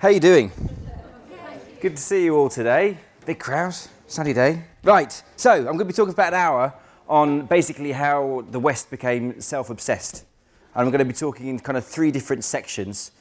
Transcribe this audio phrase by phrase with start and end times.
[0.00, 0.50] How you doing?
[1.78, 2.96] Good to see you all today.
[3.26, 3.76] Big crowd,
[4.06, 4.64] sunny day.
[4.82, 6.72] Right, so I'm going to be talking for about an hour
[7.06, 10.24] on basically how the West became self-obsessed.
[10.74, 13.12] And I'm going to be talking in kind of three different sections.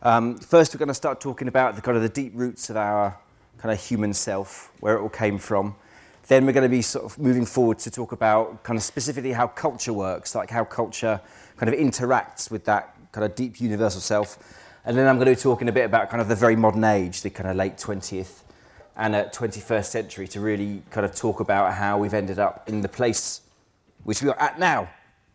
[0.00, 2.76] Um, first, we're going to start talking about the kind of the deep roots of
[2.76, 3.18] our
[3.58, 5.74] kind of human self, where it all came from.
[6.28, 9.32] Then we're going to be sort of moving forward to talk about kind of specifically
[9.32, 11.20] how culture works, like how culture
[11.56, 14.38] kind of interacts with that kind of deep universal self.
[14.88, 16.82] And then I'm going to be talking a bit about kind of the very modern
[16.82, 18.40] age, the kind of late 20th
[18.96, 22.80] and uh, 21st century, to really kind of talk about how we've ended up in
[22.80, 23.42] the place
[24.04, 24.88] which we are at now.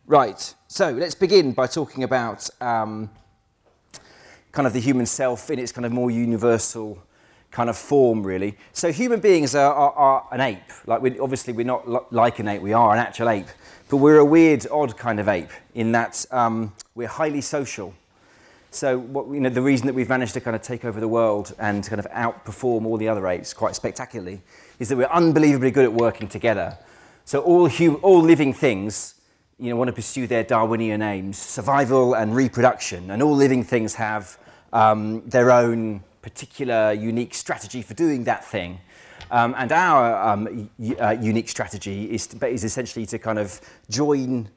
[0.08, 3.08] Right, so let's begin by talking about um,
[4.50, 7.00] kind of the human self in its kind of more universal
[7.52, 8.58] kind of form, really.
[8.72, 10.72] So human beings are, are, are an ape.
[10.84, 13.46] Like we, obviously we're not li- like an ape, we are an actual ape.
[13.88, 17.94] But we're a weird, odd kind of ape in that um, we're highly social.
[18.74, 21.06] So what, you know, the reason that we've managed to kind of take over the
[21.06, 24.42] world and kind of outperform all the other apes quite spectacularly
[24.80, 26.76] is that we're unbelievably good at working together.
[27.24, 27.70] So all,
[28.02, 29.14] all living things
[29.60, 33.94] you know, want to pursue their Darwinian aims, survival and reproduction, and all living things
[33.94, 34.36] have
[34.72, 38.80] um, their own particular unique strategy for doing that thing.
[39.30, 43.60] Um, and our um, y- uh, unique strategy is, to, is essentially to kind of
[43.88, 44.48] join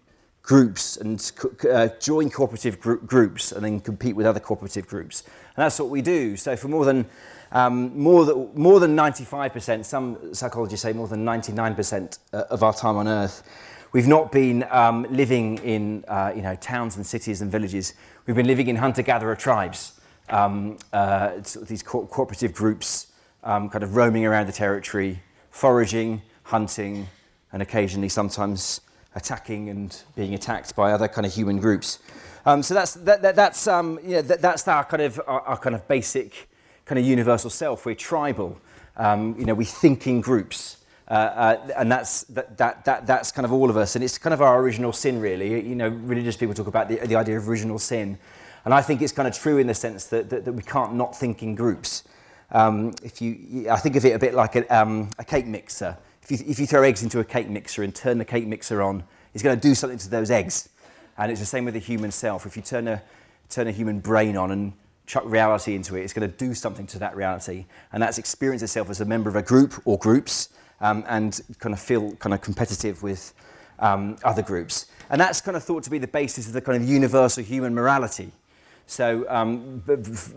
[0.48, 1.32] groups and
[1.70, 5.24] uh, join cooperative gr- groups and then compete with other cooperative groups.
[5.24, 6.38] And that's what we do.
[6.38, 7.06] So for more than
[7.52, 12.74] um, more, than, more than 95%, some psychologists say more than 99% uh, of our
[12.74, 13.44] time on Earth,
[13.92, 17.94] we've not been um, living in uh, you know, towns and cities and villages.
[18.26, 21.36] We've been living in hunter-gatherer tribes um, uh,
[21.68, 23.08] these co- cooperative groups
[23.44, 27.08] um, kind of roaming around the territory, foraging, hunting,
[27.54, 28.82] and occasionally sometimes
[29.18, 32.00] attacking and being attacked by other kind of human groups.
[32.46, 35.58] Um, so that's, that, that, that's, um, yeah, that, that's our kind, of, our, our,
[35.58, 36.48] kind of basic
[36.86, 37.86] kind of universal self.
[37.86, 38.58] We're tribal.
[38.96, 40.78] Um, you know, we think in groups.
[41.10, 43.96] Uh, uh, and that's, that, that, that, that's kind of all of us.
[43.96, 45.68] And it's kind of our original sin, really.
[45.68, 48.18] You know, religious people talk about the, the idea of original sin.
[48.64, 50.96] And I think it's kind of true in the sense that, that, that we can't
[50.96, 52.04] not think in groups.
[52.52, 55.98] Um, if you, I think of it a bit like a, um, a cake mixer.
[56.30, 58.82] If you, if you throw eggs into a cake mixer and turn the cake mixer
[58.82, 60.68] on, it's going to do something to those eggs.
[61.18, 62.46] And it's the same with the human self.
[62.46, 63.02] If you turn a,
[63.50, 64.74] turn a human brain on and
[65.06, 67.66] chuck reality into it, it's going to do something to that reality.
[67.94, 70.50] And that's experience itself as a member of a group or groups
[70.82, 73.34] um, and kind of feel kind of competitive with
[73.80, 74.88] um, other groups.
[75.10, 77.74] And that's kind of thought to be the basis of the kind of universal human
[77.74, 78.34] morality.
[78.86, 79.82] So um,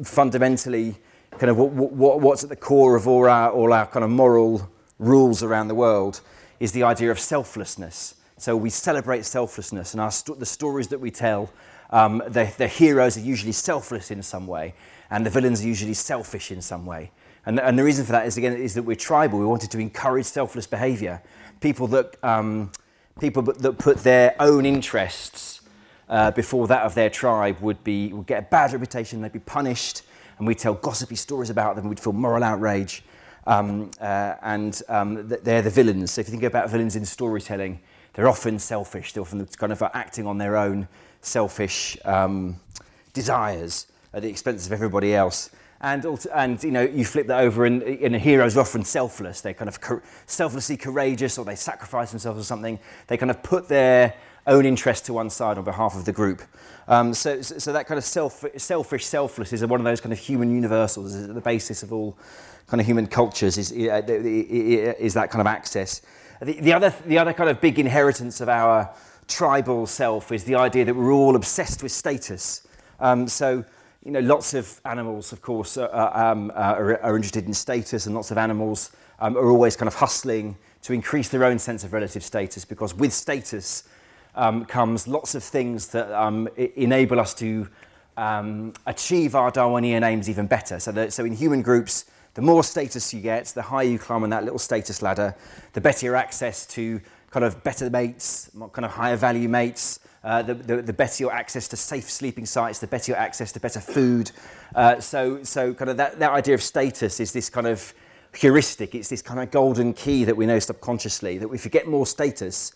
[0.04, 0.94] fundamentally,
[1.32, 4.10] kind of what, what, what's at the core of all our, all our kind of
[4.10, 4.70] moral
[5.00, 6.20] rules around the world
[6.60, 8.14] is the idea of selflessness.
[8.36, 11.50] So we celebrate selflessness, and st- the stories that we tell,
[11.90, 14.74] um, the, the heroes are usually selfless in some way,
[15.10, 17.10] and the villains are usually selfish in some way.
[17.44, 19.38] And, and the reason for that is again is that we're tribal.
[19.38, 21.22] We wanted to encourage selfless behaviour.
[21.60, 22.70] People that um,
[23.18, 25.60] people that put their own interests
[26.08, 29.38] uh, before that of their tribe would, be, would get a bad reputation, they'd be
[29.38, 30.02] punished,
[30.38, 33.04] and we'd tell gossipy stories about them, we'd feel moral outrage.
[33.46, 36.12] Um, uh, and um, they're the villains.
[36.12, 37.80] So if you think about villains in storytelling,
[38.14, 39.12] they're often selfish.
[39.12, 40.88] They're often kind of acting on their own
[41.22, 42.56] selfish um,
[43.12, 45.50] desires at the expense of everybody else.
[45.82, 49.40] And, and you know, you flip that over, and, and heroes are often selfless.
[49.40, 52.78] They're kind of co- selflessly courageous, or they sacrifice themselves or something.
[53.06, 54.14] They kind of put their
[54.46, 56.42] own interest to one side on behalf of the group.
[56.86, 60.18] Um, so, so that kind of self, selfish, selfless is one of those kind of
[60.18, 61.14] human universals.
[61.14, 62.18] Is at the basis of all
[62.70, 66.02] kind of human cultures is, is that kind of access.
[66.40, 68.94] The, the, other, the other kind of big inheritance of our
[69.26, 72.66] tribal self is the idea that we're all obsessed with status.
[73.00, 73.64] Um, so,
[74.04, 78.14] you know, lots of animals, of course, are, um, are, are interested in status, and
[78.14, 81.92] lots of animals um, are always kind of hustling to increase their own sense of
[81.92, 83.84] relative status because with status,
[84.36, 87.68] um, comes lots of things that um, enable us to
[88.16, 90.78] um, achieve our Darwinian aims even better.
[90.78, 92.04] So, that, so in human groups,
[92.34, 95.34] the more status you get, the higher you climb on that little status ladder,
[95.72, 97.00] the better your access to
[97.30, 101.32] kind of better mates, kind of higher value mates, uh, the, the, the, better your
[101.32, 104.30] access to safe sleeping sites, the better your access to better food.
[104.74, 107.94] Uh, so, so kind of that, that idea of status is this kind of
[108.36, 108.94] heuristic.
[108.94, 112.06] It's this kind of golden key that we know subconsciously that if you get more
[112.06, 112.72] status,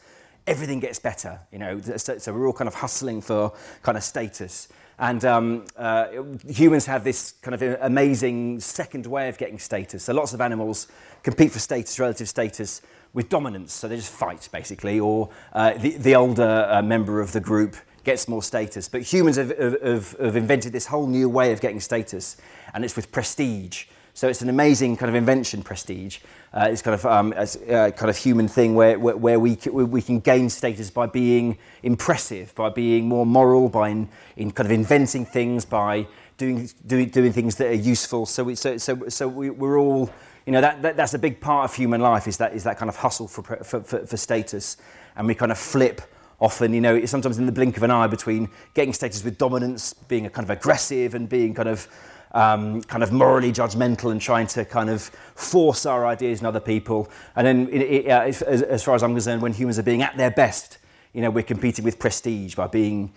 [0.46, 1.40] everything gets better.
[1.52, 3.52] You know, so, so, we're all kind of hustling for
[3.82, 4.68] kind of status.
[4.98, 6.06] And um, uh,
[6.48, 10.04] humans have this kind of amazing second way of getting status.
[10.04, 10.88] So lots of animals
[11.22, 12.80] compete for status, relative status,
[13.12, 13.72] with dominance.
[13.72, 17.76] So they just fight, basically, or uh, the, the older uh, member of the group
[18.04, 18.88] gets more status.
[18.88, 22.36] But humans have, have, have invented this whole new way of getting status,
[22.74, 23.86] and it's with prestige.
[24.16, 26.18] So it's an amazing kind of invention, prestige.
[26.52, 29.56] Uh, it's kind of um, a uh, kind of human thing where, where, where we,
[29.72, 34.68] we can gain status by being impressive, by being more moral, by in, in kind
[34.68, 36.06] of inventing things, by
[36.36, 38.24] doing, doing, doing things that are useful.
[38.24, 40.08] So, we, so, so, so we, we're all,
[40.46, 42.78] you know, that, that, that's a big part of human life is that, is that
[42.78, 44.76] kind of hustle for, for, for, for status.
[45.16, 46.02] And we kind of flip
[46.40, 49.92] often, you know, sometimes in the blink of an eye between getting status with dominance,
[49.92, 51.88] being a kind of aggressive and being kind of
[52.34, 55.02] um, kind of morally judgmental and trying to kind of
[55.36, 57.08] force our ideas on other people.
[57.36, 60.02] And then, it, it, uh, as, as far as I'm concerned, when humans are being
[60.02, 60.78] at their best,
[61.12, 63.12] you know, we're competing with prestige by being,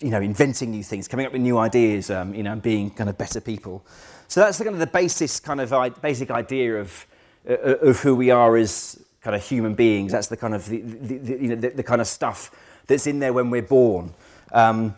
[0.00, 2.90] you know, inventing new things, coming up with new ideas, um, you know, and being
[2.90, 3.84] kind of better people.
[4.26, 7.06] So that's the kind of the basis, kind of I- basic idea of,
[7.48, 10.12] uh, of who we are as kind of human beings.
[10.12, 12.50] That's the kind of the, the, the you know, the, the, kind of stuff
[12.86, 14.14] that's in there when we're born.
[14.52, 14.96] Um,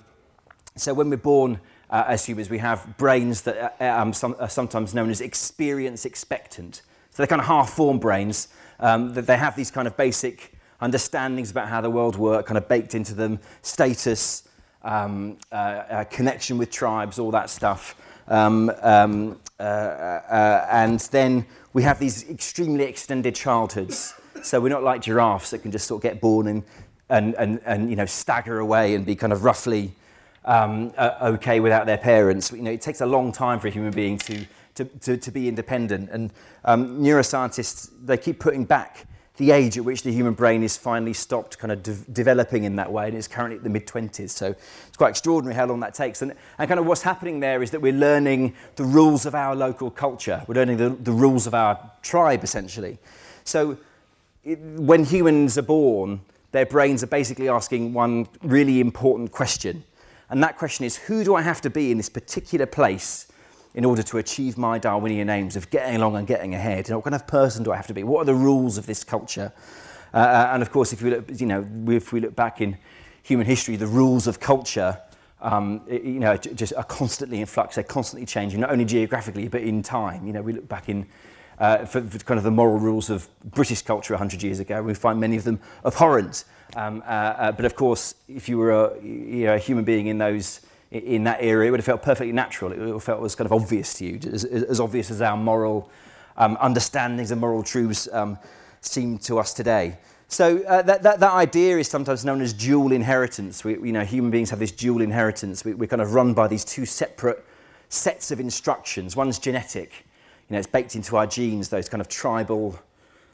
[0.77, 1.59] so when we're born,
[1.93, 5.21] uh, as humans, we have brains that are, uh, um, some, are sometimes known as
[5.21, 6.83] experience expectant.
[7.11, 8.49] So they're kind of half-formed brains.
[8.81, 12.59] Um, that they have these kind of basic understandings about how the world works, kind
[12.59, 14.49] of baked into them, status,
[14.83, 17.95] um, uh, uh, connection with tribes, all that stuff.
[18.27, 24.15] Um, um, uh, uh, and then we have these extremely extended childhoods.
[24.43, 26.65] So we're not like giraffes that can just sort of get born and,
[27.09, 29.95] and, and, and you know, stagger away and be kind of roughly
[30.45, 32.53] um, uh, okay without their parents.
[32.53, 35.31] You know, it takes a long time for a human being to, to, to, to
[35.31, 36.11] be independent.
[36.11, 36.33] And
[36.65, 39.07] um, neuroscientists, they keep putting back
[39.39, 42.77] the age at which the human brain is finally stopped kind of de- developing in
[42.77, 44.31] that way, and it's currently at the mid 20s.
[44.31, 44.55] So
[44.87, 46.21] it's quite extraordinary how long that takes.
[46.21, 49.57] And, and kind of what's happening there is that we're learning the rules of our
[49.57, 52.99] local culture, we're learning the, the rules of our tribe, essentially.
[53.45, 53.79] So
[54.45, 59.83] it, when humans are born, their brains are basically asking one really important question
[60.33, 63.27] and that question is who do I have to be in this particular place
[63.75, 66.89] in order to achieve my Darwinian aims of getting along and getting ahead?
[66.89, 68.03] You know, what kind of person do I have to be?
[68.03, 69.53] What are the rules of this culture?
[70.15, 72.79] Uh, uh and of course, if we look, you know, if we look back in
[73.23, 74.99] human history, the rules of culture,
[75.43, 77.75] um, you know, just are constantly in flux.
[77.75, 80.27] They're constantly changing, not only geographically but in time.
[80.27, 81.07] You know, we look back in
[81.59, 84.83] uh, for, for kind of the moral rules of British culture 100 years ago.
[84.83, 86.45] We find many of them abhorrent.
[86.75, 90.07] Um, uh, uh, but of course, if you were a, you know, a human being
[90.07, 90.61] in those
[90.91, 92.73] in that era, it would have felt perfectly natural.
[92.73, 95.37] It would have felt was kind of obvious to you, as, as obvious as our
[95.37, 95.91] moral
[96.37, 98.39] um, understandings and moral truths um,
[98.81, 99.97] seem to us today.
[100.29, 103.65] So uh, that, that, that idea is sometimes known as dual inheritance.
[103.65, 105.65] We, you know, human beings have this dual inheritance.
[105.65, 107.45] We, we're kind of run by these two separate
[107.91, 109.15] sets of instructions.
[109.15, 109.93] One's genetic,
[110.49, 112.79] you know, it's baked into our genes, those kind of tribal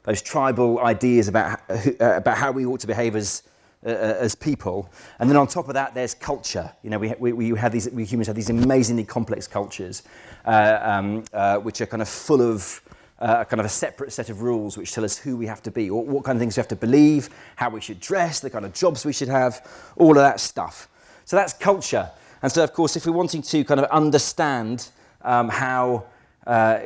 [0.03, 3.43] those tribal ideas about, uh, about how we ought to behave as,
[3.85, 4.89] uh, as people.
[5.19, 6.71] And then on top of that, there's culture.
[6.83, 10.03] You know, we, we, we have these, we humans have these amazingly complex cultures,
[10.45, 12.81] uh, um, uh, which are kind of full of
[13.19, 15.71] uh, kind of a separate set of rules which tell us who we have to
[15.71, 18.49] be, or what kind of things we have to believe, how we should dress, the
[18.49, 19.67] kind of jobs we should have,
[19.97, 20.87] all of that stuff.
[21.25, 22.09] So that's culture.
[22.41, 24.89] And so, of course, if we're wanting to kind of understand
[25.21, 26.05] um, how,
[26.47, 26.79] uh,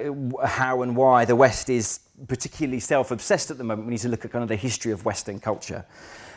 [0.44, 3.88] how and why the West is particularly self-obsessed at the moment.
[3.88, 5.86] We need to look at kind of the history of Western culture.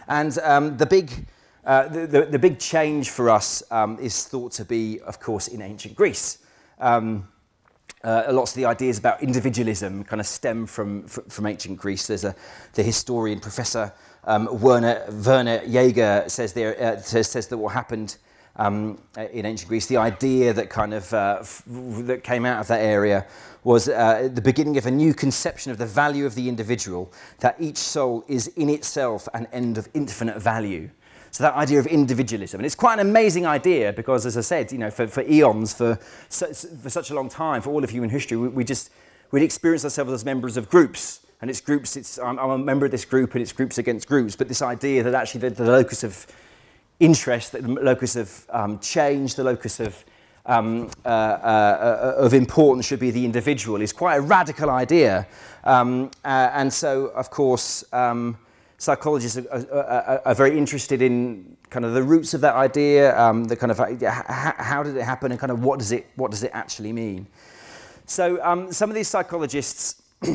[0.08, 1.26] And um, the, big,
[1.64, 5.48] uh, the, the, the, big change for us um, is thought to be, of course,
[5.48, 6.38] in ancient Greece.
[6.78, 7.28] Um,
[8.04, 12.06] uh, lots of the ideas about individualism kind of stem from, from, ancient Greece.
[12.06, 12.36] There's a,
[12.74, 13.92] the historian, Professor
[14.24, 18.16] um, Werner, Werner Jaeger, says, there, uh, says, says that what happened
[18.56, 18.98] um,
[19.32, 22.80] in ancient Greece, the idea that kind of uh, f- that came out of that
[22.80, 23.26] area
[23.66, 27.56] was uh, the beginning of a new conception of the value of the individual, that
[27.58, 30.88] each soul is in itself an end of infinite value.
[31.32, 32.60] So that idea of individualism.
[32.60, 35.74] And it's quite an amazing idea because, as I said, you know, for, for eons,
[35.74, 38.90] for, for such a long time, for all of human history, we, we just,
[39.32, 41.26] we'd experienced ourselves as members of groups.
[41.40, 44.06] And it's groups, it's, I'm, I'm, a member of this group and it's groups against
[44.06, 44.36] groups.
[44.36, 46.24] But this idea that actually the, the locus of
[47.00, 50.04] interest, the locus of um, change, the locus of
[50.46, 55.26] um, uh, uh, of importance should be the individual is quite a radical idea.
[55.64, 58.38] Um, uh, and so, of course, um,
[58.78, 63.44] psychologists are, are, are, very interested in kind of the roots of that idea, um,
[63.44, 66.30] the kind of how, how, did it happen, and kind of what does it what
[66.30, 67.26] does it actually mean.
[68.06, 70.02] So, um, some of these psychologists.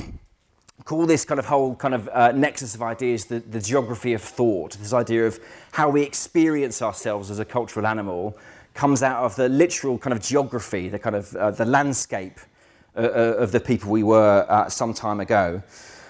[0.83, 4.21] call this kind of whole kind of uh, nexus of ideas the, the geography of
[4.21, 5.39] thought, this idea of
[5.73, 8.35] how we experience ourselves as a cultural animal
[8.81, 12.39] comes out of the literal kind of geography, the kind of uh, the landscape
[12.95, 15.61] uh, uh, of the people we were uh, some time ago.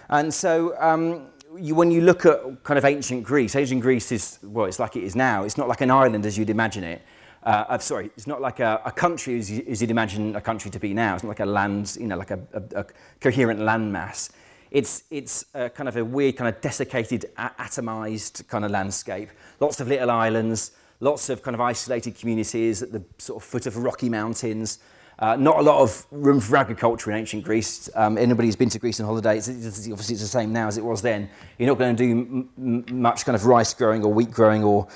[0.08, 1.28] And so um,
[1.60, 4.96] you, when you look at kind of ancient Greece, ancient Greece is, well, it's like
[4.96, 5.44] it is now.
[5.44, 7.02] It's not like an island as you'd imagine it.
[7.44, 10.42] Uh, I'm sorry, it's not like a, a country as, you, as you'd imagine a
[10.42, 11.16] country to be now.
[11.16, 12.86] It's not like a land, you know, like a, a, a
[13.20, 14.30] coherent landmass.
[14.70, 19.30] It's, it's a kind of a weird, kind of desiccated, atomized kind of landscape.
[19.60, 23.66] Lots of little islands, lots of kind of isolated communities at the sort of foot
[23.66, 24.80] of rocky mountains.
[25.20, 27.90] Uh, not a lot of room for agriculture in ancient Greece.
[27.96, 30.68] Um, anybody who's been to Greece on holiday, it's, it's, obviously it's the same now
[30.68, 31.30] as it was then.
[31.60, 34.88] You're not going to do m- much kind of rice growing or wheat growing or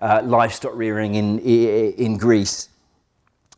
[0.00, 2.68] uh, livestock rearing in, in Greece.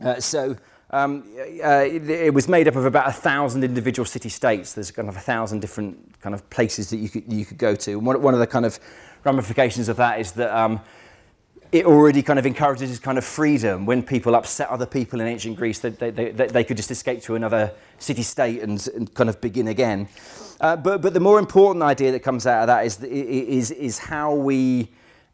[0.00, 0.56] Uh, so
[0.90, 1.24] um,
[1.64, 4.74] uh, it, it, was made up of about a thousand individual city-states.
[4.74, 7.74] There's kind of a thousand different kind of places that you could, you could go
[7.74, 7.98] to.
[7.98, 8.78] one, one of the kind of
[9.24, 10.80] ramifications of that is that um,
[11.72, 13.86] it already kind of encourages this kind of freedom.
[13.86, 17.22] When people upset other people in ancient Greece, they, they, they, they could just escape
[17.22, 20.06] to another city-state and, and kind of begin again.
[20.60, 23.98] Uh, but, but the more important idea that comes out of that is, is, is
[23.98, 24.90] how we,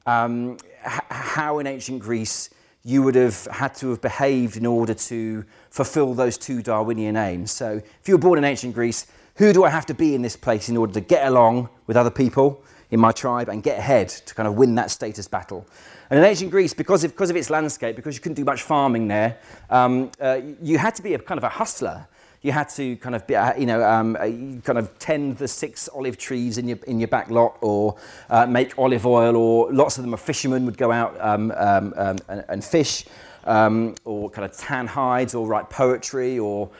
[0.07, 2.51] um, h- how in ancient Greece
[2.85, 7.51] you would have had to have behaved in order to fulfill those two Darwinian aims.
[7.51, 10.23] So if you were born in ancient Greece, who do I have to be in
[10.23, 13.79] this place in order to get along with other people in my tribe and get
[13.79, 15.67] ahead to kind of win that status battle?
[16.11, 18.63] And in ancient Greece, because of, because of its landscape, because you couldn't do much
[18.63, 22.07] farming there, um, uh, you had to be a kind of a hustler.
[22.41, 25.49] You had to kind of, be, uh, you know, um, uh, kind of tend the
[25.49, 27.97] six olive trees in your, in your back lot or
[28.31, 31.93] uh, make olive oil, or lots of them are fishermen, would go out um, um,
[31.97, 33.05] um and, and, fish.
[33.45, 36.71] Um, or kind of tan hides, or write poetry, or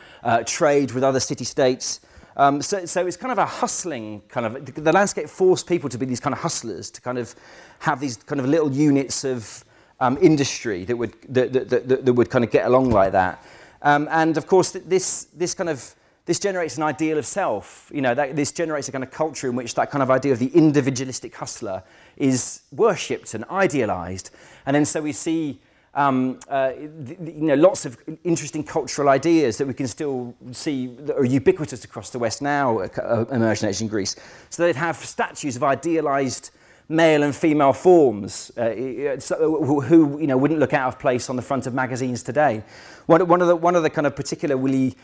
[0.45, 1.99] trade with other city states.
[2.39, 5.97] Um, so, so it's kind of a hustling kind of, the landscape forced people to
[5.97, 7.35] be these kind of hustlers, to kind of
[7.79, 9.65] have these kind of little units of
[9.99, 13.43] um, industry that would, that, that, that, that, would kind of get along like that.
[13.81, 15.93] Um, and of course, this, this kind of,
[16.27, 17.91] this generates an ideal of self.
[17.93, 20.31] You know, that, this generates a kind of culture in which that kind of idea
[20.31, 21.83] of the individualistic hustler
[22.15, 24.29] is worshipped and idealized.
[24.65, 25.59] And then so we see
[25.99, 31.17] um, uh, you know, lots of interesting cultural ideas that we can still see that
[31.17, 34.15] are ubiquitous across the West now, uh, emerging in ancient Greece.
[34.49, 36.51] So they'd have statues of idealized
[36.87, 41.35] male and female forms uh, who, who, you know, wouldn't look out of place on
[41.35, 42.63] the front of magazines today.
[43.07, 44.95] One, one, of, the, one of the kind of particular really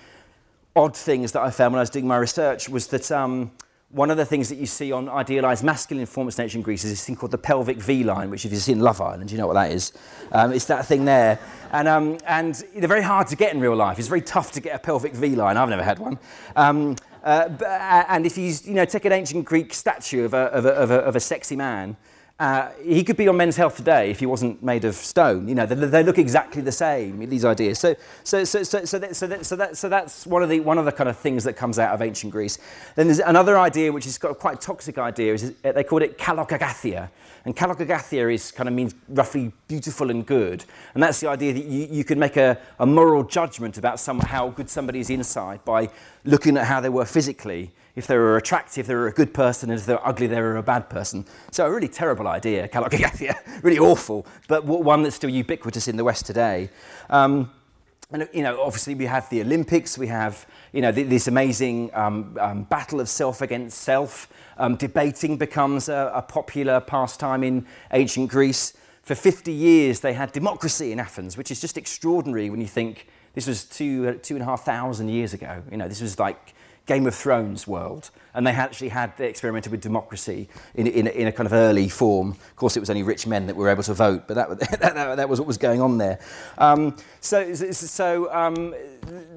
[0.77, 3.51] odd things that I found when I was doing my research was that um,
[3.95, 6.91] one of the things that you see on idealized masculine forms in ancient Greece is
[6.91, 9.47] this thing called the pelvic V line, which if you've seen Love Island, you know
[9.47, 9.93] what that is.
[10.33, 11.39] Um, it's that thing there.
[11.71, 13.97] And, um, and they're very hard to get in real life.
[13.97, 15.55] It's very tough to get a pelvic V line.
[15.55, 16.19] I've never had one.
[16.57, 17.47] Um, uh,
[18.09, 20.91] and if you, you know, take an ancient Greek statue of a, of a, of
[20.91, 21.95] a, of a sexy man,
[22.37, 25.47] uh, he could be on Men's Health today if he wasn't made of stone.
[25.47, 27.29] You know, they, they look exactly the same.
[27.29, 27.79] These ideas.
[27.79, 30.59] So, so, so, so, so, that, so, that, so, that, so that's one of the
[30.59, 32.57] one of the kind of things that comes out of ancient Greece.
[32.95, 35.33] Then there's another idea which is quite toxic idea.
[35.33, 37.09] Is they called it kalokagathia,
[37.45, 41.63] and kalokagathia is kind of means roughly beautiful and good, and that's the idea that
[41.63, 45.63] you, you can make a, a moral judgment about some, how good somebody is inside
[45.63, 45.89] by
[46.25, 49.69] looking at how they were physically if they were attractive, they were a good person,
[49.69, 51.25] and if they were ugly, they were a bad person.
[51.51, 56.03] So a really terrible idea, Kalokagathia, really awful, but one that's still ubiquitous in the
[56.03, 56.69] West today.
[57.09, 57.51] Um,
[58.11, 59.97] and you know, obviously, we have the Olympics.
[59.97, 64.29] We have you know this amazing um, um, battle of self against self.
[64.57, 68.73] Um, debating becomes a, a popular pastime in ancient Greece.
[69.01, 73.07] For 50 years, they had democracy in Athens, which is just extraordinary when you think
[73.35, 75.61] this was two, uh, two and a half thousand years ago.
[75.69, 76.54] You know, this was like
[76.85, 78.11] Game of Thrones world.
[78.33, 81.87] And they actually had they experimented with democracy in, in, in, a kind of early
[81.87, 82.31] form.
[82.31, 84.93] Of course, it was only rich men that were able to vote, but that, that,
[84.93, 86.19] that, that was what was going on there.
[86.57, 88.75] Um, so, so, um,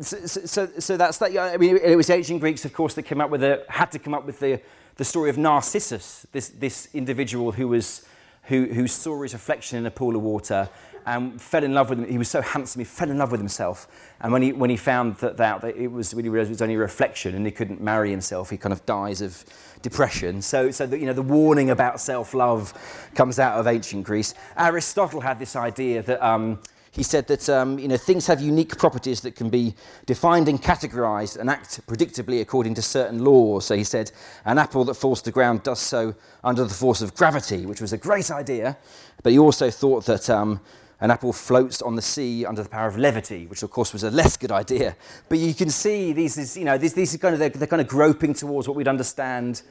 [0.00, 1.36] so, so, so, that's that.
[1.38, 3.92] I mean, it was the ancient Greeks, of course, that came up with the, had
[3.92, 4.60] to come up with the,
[4.96, 8.04] the story of Narcissus, this, this individual who was
[8.48, 10.68] who, who saw his reflection in a pool of water
[11.08, 12.08] and fell in love with him.
[12.08, 13.88] He was so handsome, he fell in love with himself.
[14.20, 16.54] And when he, when he found that, that, that it was, when he realized it
[16.54, 19.44] was only a reflection and he couldn't marry himself, he kind of dies of
[19.80, 20.42] depression.
[20.42, 22.74] So, so the, you know, the warning about self-love
[23.14, 24.34] comes out of ancient Greece.
[24.56, 26.60] Aristotle had this idea that um,
[26.90, 29.74] he said that um, you know, things have unique properties that can be
[30.04, 33.64] defined and categorized and act predictably according to certain laws.
[33.66, 34.10] So he said,
[34.44, 37.80] an apple that falls to the ground does so under the force of gravity, which
[37.80, 38.76] was a great idea.
[39.22, 40.60] But he also thought that um,
[41.00, 44.02] an apple floats on the sea under the power of levity, which of course was
[44.02, 44.96] a less good idea.
[45.28, 47.68] But you can see these is, you know, these, these are kind of, they're, they're
[47.68, 49.62] kind of groping towards what we'd understand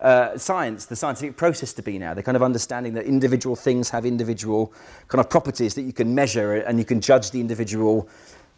[0.00, 2.12] uh, science, the scientific process to be now.
[2.12, 4.72] They're kind of understanding that individual things have individual
[5.08, 8.08] kind of properties that you can measure and you can judge the individual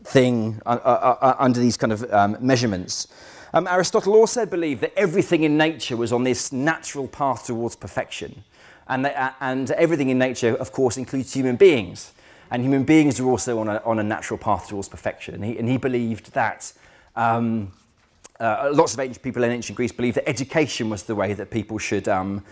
[0.03, 3.09] thing uh, uh, uh under these kind of um, measurements.
[3.55, 8.43] Um, Aristotle also believed that everything in nature was on this natural path towards perfection.
[8.89, 12.13] And, uh, and everything in nature, of course, includes human beings.
[12.51, 15.35] And human beings are also on a, on a natural path towards perfection.
[15.35, 16.73] And he, and he believed that
[17.17, 17.73] um,
[18.39, 21.51] uh, lots of ancient people in ancient Greece believed that education was the way that
[21.51, 22.45] people should um,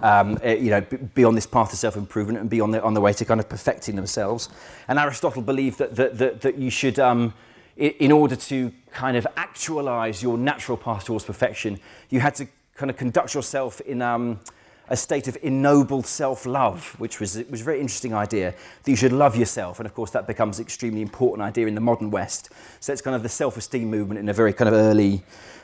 [0.00, 0.80] um, uh, you know,
[1.14, 3.40] be on this path of self-improvement and be on the, on the way to kind
[3.40, 4.48] of perfecting themselves.
[4.88, 7.34] And Aristotle believed that, that, that, that you should, um,
[7.76, 11.78] in order to kind of actualize your natural path towards perfection,
[12.10, 14.40] you had to kind of conduct yourself in um,
[14.88, 19.12] a state of ennobled self-love, which was, was a very interesting idea, that you should
[19.12, 19.78] love yourself.
[19.78, 22.50] And of course, that becomes an extremely important idea in the modern West.
[22.80, 25.22] So it's kind of the self-esteem movement in a very kind of early,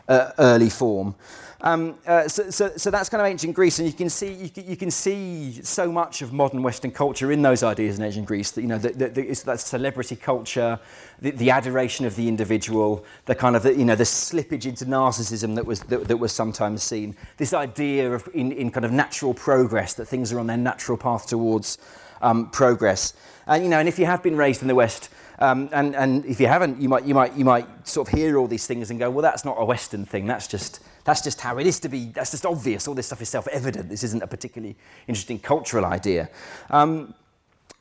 [0.08, 1.14] uh, early form.
[1.60, 4.48] Um, uh, so, so, so, that's kind of ancient Greece, and you can see you
[4.48, 8.26] can, you can, see so much of modern Western culture in those ideas in ancient
[8.26, 8.52] Greece.
[8.52, 10.78] That you know, the, the, the, it's that celebrity culture,
[11.20, 15.66] the, adoration of the individual, the kind of you know the slippage into narcissism that
[15.66, 17.16] was that, that was sometimes seen.
[17.38, 20.96] This idea of in, in kind of natural progress that things are on their natural
[20.96, 21.78] path towards
[22.22, 23.14] um, progress.
[23.48, 25.08] And you know, and if you have been raised in the West.
[25.40, 28.38] Um, and, and if you haven't, you might, you, might, you might sort of hear
[28.38, 30.26] all these things and go, well, that's not a Western thing.
[30.26, 32.04] That's just, that's just how it is to be.
[32.12, 32.86] That's just obvious.
[32.86, 33.88] All this stuff is self-evident.
[33.88, 36.28] This isn't a particularly interesting cultural idea.
[36.68, 37.14] Um,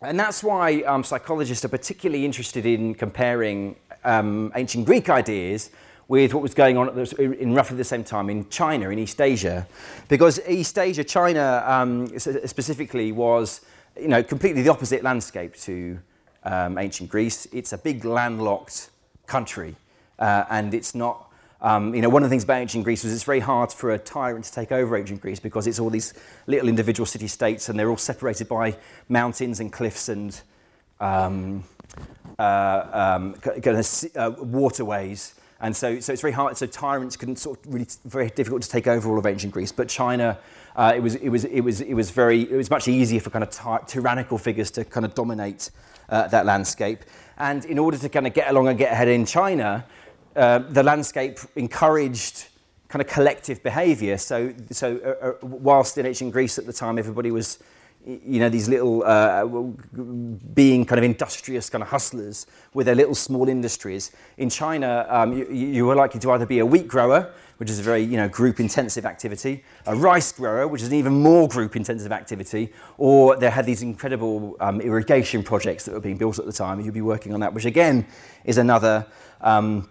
[0.02, 5.72] and that's why um, psychologists are particularly interested in comparing um, ancient Greek ideas
[6.08, 9.20] with what was going on the, in roughly the same time in China, in East
[9.20, 9.68] Asia.
[10.08, 13.60] Because East Asia, China um, specifically, was
[14.00, 16.00] you know, completely the opposite landscape to
[16.46, 17.46] um, ancient Greece.
[17.52, 18.90] It's a big landlocked
[19.26, 19.76] country,
[20.18, 21.27] uh, and it's not
[21.62, 23.92] um, you know, one of the things about ancient Greece was it's very hard for
[23.92, 26.14] a tyrant to take over ancient Greece because it's all these
[26.46, 28.78] little individual city-states and they're all separated by
[29.10, 30.40] mountains and cliffs and
[31.00, 31.64] um,
[32.38, 35.34] uh, um, kind of, uh, waterways.
[35.60, 36.56] And so, so it's very hard.
[36.58, 39.72] So tyrants couldn't sort of really very difficult to take over all of ancient Greece.
[39.72, 40.38] But China,
[40.76, 43.32] uh, it was it was it was it was very it was much easier for
[43.32, 45.72] kind of ty- tyrannical figures to kind of dominate
[46.10, 47.00] uh, that landscape.
[47.40, 49.84] And in order to kind of get along and get ahead in China,
[50.38, 52.48] uh, the landscape encouraged
[52.90, 54.18] kind of collective behaviour.
[54.18, 57.60] So, so uh, uh, whilst in ancient Greece at the time, everybody was,
[58.06, 59.46] you know, these little uh,
[60.54, 64.12] being kind of industrious kind of hustlers with their little small industries.
[64.38, 67.80] In China, um, you, you were likely to either be a wheat grower, which is
[67.80, 71.48] a very you know, group intensive activity, a rice grower, which is an even more
[71.48, 76.40] group intensive activity, or they had these incredible um, irrigation projects that were being built
[76.40, 78.06] at the time, you'd be working on that, which again
[78.46, 79.06] is another.
[79.42, 79.90] Um,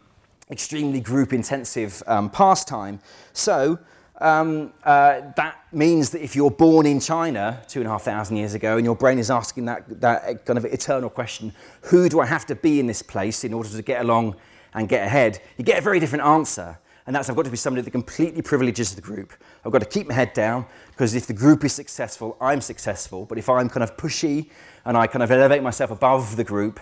[0.50, 3.00] extremely group intensive um, pastime.
[3.32, 3.78] So
[4.20, 8.36] um, uh, that means that if you're born in China two and a half thousand
[8.36, 12.20] years ago and your brain is asking that, that kind of eternal question, who do
[12.20, 14.36] I have to be in this place in order to get along
[14.74, 16.78] and get ahead, you get a very different answer.
[17.06, 19.32] And that's I've got to be somebody that completely privileges the group.
[19.64, 23.26] I've got to keep my head down because if the group is successful, I'm successful.
[23.26, 24.50] But if I'm kind of pushy
[24.84, 26.80] and I kind of elevate myself above the group,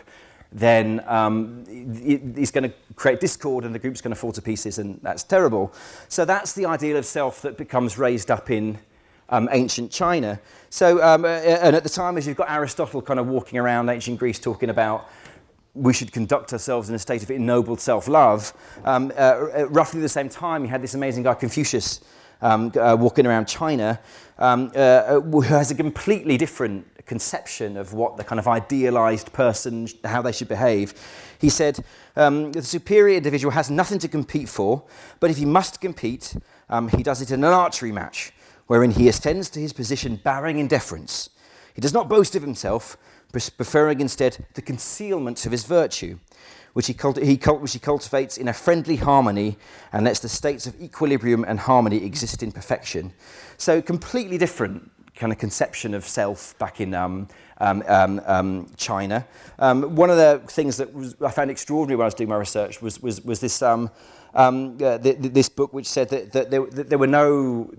[0.54, 4.78] then um, it's going to create discord and the group's going to fall to pieces,
[4.78, 5.74] and that's terrible.
[6.08, 8.78] So that's the ideal of self that becomes raised up in
[9.28, 10.40] um, ancient China.
[10.70, 13.88] So, um, uh, and at the time, as you've got Aristotle kind of walking around
[13.88, 15.08] ancient Greece talking about
[15.74, 18.52] we should conduct ourselves in a state of ennobled self-love.
[18.84, 22.00] Um, uh, at roughly the same time, you had this amazing guy Confucius
[22.40, 23.98] um, uh, walking around China,
[24.38, 29.32] um, uh, uh who has a completely different conception of what the kind of idealized
[29.32, 30.94] person, how they should behave.
[31.38, 31.84] He said,
[32.16, 34.84] um, the superior individual has nothing to compete for,
[35.20, 36.36] but if he must compete,
[36.68, 38.32] um, he does it in an archery match,
[38.66, 41.30] wherein he ascends to his position bowing in deference.
[41.74, 42.96] He does not boast of himself,
[43.32, 46.18] preferring instead the concealment of his virtue,
[46.72, 49.56] which he, he cult- which he cultivates in a friendly harmony
[49.92, 53.12] and lets the states of equilibrium and harmony exist in perfection.
[53.56, 59.26] So, completely different kind of conception of self back in um, um, um, um China.
[59.58, 62.36] Um, one of the things that was, I found extraordinary when I was doing my
[62.36, 66.88] research was, was, was this, uh, the, this book which said that, that, there, that
[66.88, 67.72] there were no,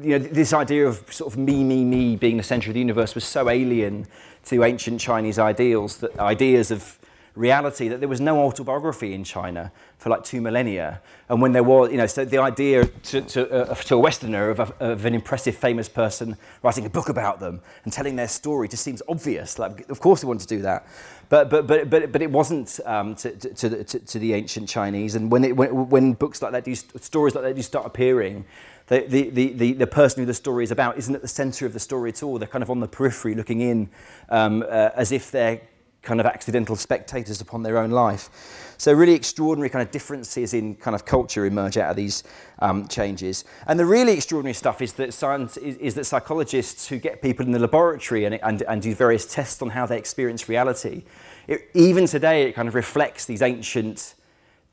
[0.00, 2.80] you know, this idea of sort of me, me, me being the center of the
[2.80, 4.06] universe was so alien
[4.46, 6.98] to ancient Chinese ideals, that ideas of
[7.34, 11.02] reality that there was no autobiography in China for like two millennia.
[11.28, 14.50] And when there was, you know, so the idea to, to, uh, to a Westerner
[14.50, 18.28] of, a, of, an impressive famous person writing a book about them and telling their
[18.28, 19.58] story just seems obvious.
[19.58, 20.86] Like, of course they want to do that.
[21.28, 25.16] But, but, but, but, but it wasn't um, to, to, to, to, the ancient Chinese.
[25.16, 28.46] And when, it, when, when books like that do, stories like that do start appearing,
[28.86, 31.74] the, the, the, the, person who the story is about isn't at the center of
[31.74, 32.38] the story at all.
[32.38, 33.90] They're kind of on the periphery looking in
[34.30, 35.60] um, uh, as if they're
[36.00, 38.30] kind of accidental spectators upon their own life.
[38.78, 42.22] So really extraordinary kind of differences in kind of culture emerge out of these
[42.60, 43.44] um, changes.
[43.66, 47.44] And the really extraordinary stuff is that science is, is that psychologists who get people
[47.44, 51.02] in the laboratory and, and, and do various tests on how they experience reality,
[51.48, 54.14] it, even today it kind of reflects these ancient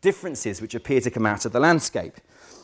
[0.02, 2.14] differences which appear to come out of the landscape.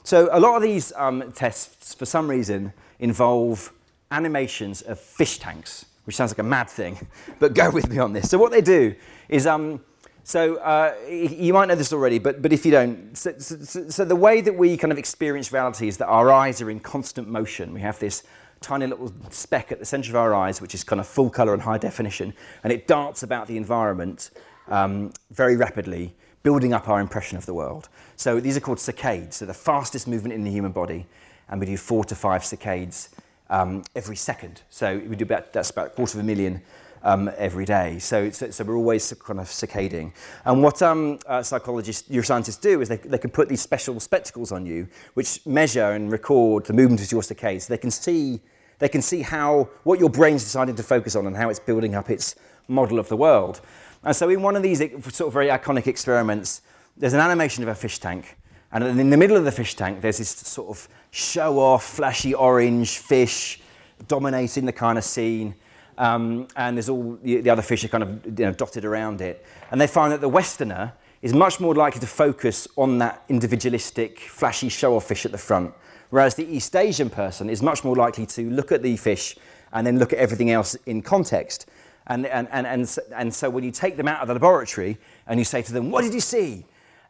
[0.03, 3.73] So a lot of these um, tests, for some reason, involve
[4.11, 7.07] animations of fish tanks, which sounds like a mad thing,
[7.39, 8.29] but go with me on this.
[8.29, 8.93] So what they do
[9.27, 9.81] is, um,
[10.23, 14.05] so uh, you might know this already, but, but if you don't, so, so, so
[14.05, 17.27] the way that we kind of experience reality is that our eyes are in constant
[17.27, 17.73] motion.
[17.73, 18.23] We have this
[18.61, 21.53] tiny little speck at the center of our eyes, which is kind of full color
[21.53, 24.29] and high definition, and it darts about the environment
[24.67, 27.89] um, very rapidly, building up our impression of the world.
[28.15, 29.33] So these are called saccades.
[29.33, 31.07] So the fastest movement in the human body,
[31.49, 33.09] and we do four to five saccades
[33.49, 34.61] um, every second.
[34.69, 36.61] So we do about, that's about a quarter of a million
[37.03, 37.99] um, every day.
[37.99, 40.13] So, so, so, we're always kind of saccading.
[40.45, 44.51] And what um, uh, psychologists, neuroscientists do is they, they can put these special spectacles
[44.51, 47.63] on you, which measure and record the movement of your saccades.
[47.63, 48.39] So they can see,
[48.79, 51.95] they can see how, what your brain's deciding to focus on and how it's building
[51.95, 52.35] up its
[52.67, 53.61] model of the world.
[54.03, 56.61] And so in one of these sort of very iconic experiments,
[56.97, 58.37] there's an animation of a fish tank.
[58.71, 62.33] And in the middle of the fish tank, there's this sort of show off, flashy
[62.33, 63.59] orange fish
[64.07, 65.55] dominating the kind of scene.
[66.01, 69.21] Um, and there's all the, the, other fish are kind of you know, dotted around
[69.21, 69.45] it.
[69.69, 74.19] And they find that the Westerner is much more likely to focus on that individualistic,
[74.19, 75.75] flashy show off fish at the front,
[76.09, 79.37] whereas the East Asian person is much more likely to look at the fish
[79.73, 81.69] and then look at everything else in context.
[82.07, 85.39] And, and, and, and, and so when you take them out of the laboratory and
[85.39, 86.65] you say to them, What did you see?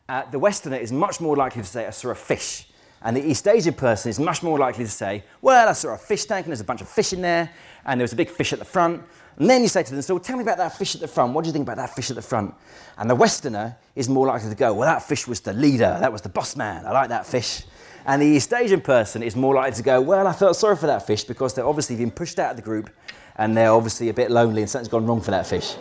[0.10, 2.68] Uh, the Westerner is much more likely to say, I saw a fish.
[3.04, 5.98] And the East Asian person is much more likely to say, well, I saw a
[5.98, 7.50] fish tank and there's a bunch of fish in there,
[7.86, 9.02] and there was a big fish at the front.
[9.38, 11.34] And then you say to them, so tell me about that fish at the front.
[11.34, 12.54] What do you think about that fish at the front?
[12.98, 15.98] And the Westerner is more likely to go, well, that fish was the leader.
[16.00, 16.86] That was the boss man.
[16.86, 17.64] I like that fish.
[18.06, 20.88] And the East Asian person is more likely to go, well, I felt sorry for
[20.88, 22.90] that fish because they're obviously been pushed out of the group
[23.38, 25.76] and they're obviously a bit lonely and something's gone wrong for that fish.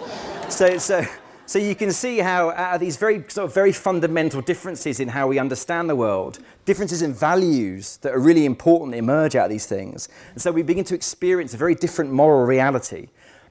[0.48, 1.04] so, so,
[1.46, 5.08] so you can see how out of these very sort of very fundamental differences in
[5.08, 6.38] how we understand the world,
[6.70, 10.08] differences in values that are really important emerge out of these things.
[10.30, 13.08] And so we begin to experience a very different moral reality.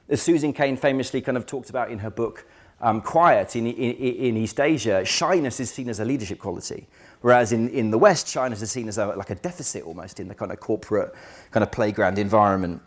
[0.08, 2.48] As Susan Cain famously kind of talked about in her book,
[2.80, 6.88] um, Quiet in, in, in, East Asia, shyness is seen as a leadership quality.
[7.20, 10.30] Whereas in, in the West, shyness is seen as a, like a deficit almost in
[10.30, 11.14] the kind of corporate
[11.52, 12.82] kind of playground environment.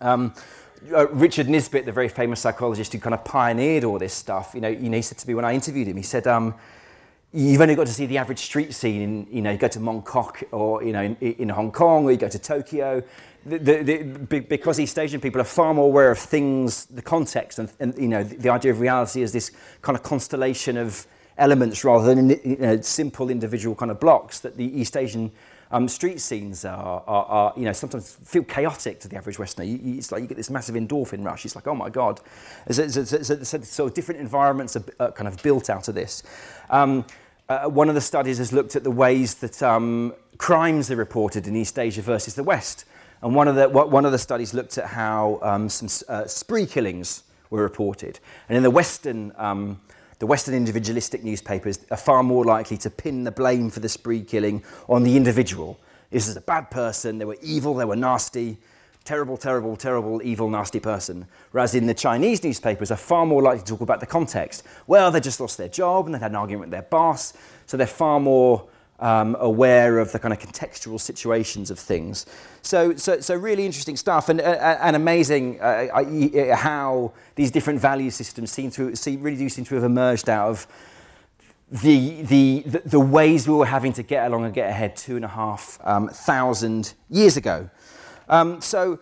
[0.00, 0.34] Um,
[0.94, 4.60] uh, Richard Nisbett, the very famous psychologist who kind of pioneered all this stuff, you
[4.60, 6.54] know, you know, he said to me when I interviewed him, he said, um,
[7.32, 9.78] you've only got to see the average street scene in, you know, you go to
[9.78, 13.02] Mongkok or, you know, in, in Hong Kong or you go to Tokyo.
[13.44, 17.58] The, the, the, because East Asian people are far more aware of things, the context,
[17.58, 19.50] and, and you know, the, idea of reality is this
[19.82, 24.56] kind of constellation of elements rather than you know, simple individual kind of blocks that
[24.56, 25.30] the East Asian
[25.70, 29.68] um, street scenes are, are, are, you know, sometimes feel chaotic to the average Westerner.
[29.68, 31.44] You, you, it's like you get this massive endorphin rush.
[31.44, 32.20] It's like, oh my God.
[32.70, 36.22] So, so, so, so, different environments are, are, kind of built out of this.
[36.70, 37.04] Um,
[37.48, 41.46] uh, one of the studies has looked at the ways that um, crimes are reported
[41.46, 42.84] in East Asia versus the West.
[43.22, 46.66] And one of the, one of the studies looked at how um, some uh, spree
[46.66, 48.20] killings were reported.
[48.48, 49.80] And in the Western um,
[50.18, 54.22] the Western individualistic newspapers are far more likely to pin the blame for the spree
[54.22, 55.78] killing on the individual.
[56.10, 58.58] This is a bad person, they were evil, they were nasty,
[59.04, 61.26] terrible, terrible, terrible, evil, nasty person.
[61.52, 64.64] Whereas in the Chinese newspapers are far more likely to talk about the context.
[64.86, 67.32] Well, they just lost their job and they had an argument with their boss,
[67.66, 68.68] so they're far more
[69.00, 72.26] um, aware of the kind of contextual situations of things.
[72.62, 77.50] So, so, so really interesting stuff and, uh, uh and amazing uh, uh, how these
[77.50, 80.66] different value systems seem to, seem, really do seem to have emerged out of
[81.70, 85.24] the, the, the, ways we were having to get along and get ahead two and
[85.24, 87.68] a half um, thousand years ago.
[88.28, 88.98] Um, so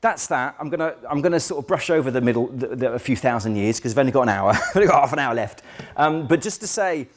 [0.00, 0.54] that's that.
[0.58, 3.56] I'm to I'm gonna sort of brush over the middle, the, the, a few thousand
[3.56, 5.62] years because I've only got an hour, I've only got half an hour left.
[5.96, 7.08] Um, but just to say,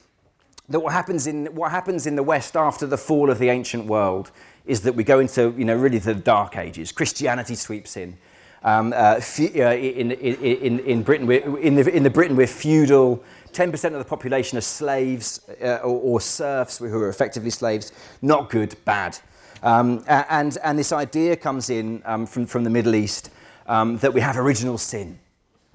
[0.70, 3.86] that what happens in what happens in the West after the fall of the ancient
[3.86, 4.32] world
[4.66, 6.92] is that we go into you know really the dark ages.
[6.92, 8.18] Christianity sweeps in.
[8.64, 13.24] Um, uh, in, in, in, Britain, we're, in, the, in the Britain, we're feudal.
[13.54, 17.92] 10% of the population are slaves uh, or, or, serfs who are effectively slaves.
[18.22, 19.18] Not good, bad.
[19.62, 23.30] Um, and, and this idea comes in um, from, from the Middle East
[23.68, 25.20] um, that we have original sin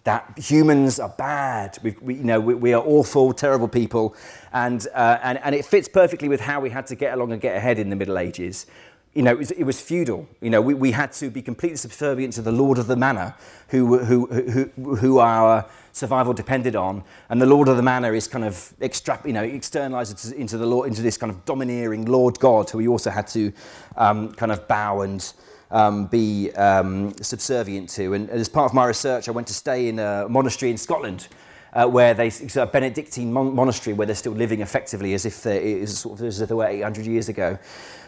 [0.04, 1.78] that humans are bad.
[1.82, 4.16] We, we you know, we, we, are awful, terrible people.
[4.52, 7.40] And, uh, and, and it fits perfectly with how we had to get along and
[7.40, 8.66] get ahead in the Middle Ages.
[9.14, 10.26] You know, it was, it was feudal.
[10.40, 13.34] You know, we, we had to be completely subservient to the lord of the manor,
[13.68, 18.26] who, who, who, who our survival depended on, and the Lord of the Manor is
[18.26, 22.38] kind of extra, you know, externalized into the Lord, into this kind of domineering Lord
[22.40, 23.52] God, who we also had to
[23.96, 25.32] um, kind of bow and
[25.72, 28.14] um, be um, subservient to.
[28.14, 31.28] And as part of my research, I went to stay in a monastery in Scotland.
[31.74, 35.46] Uh, where they, it's a Benedictine mon- monastery where they're still living effectively as if
[35.46, 37.58] it is sort of as if they were 800 years ago.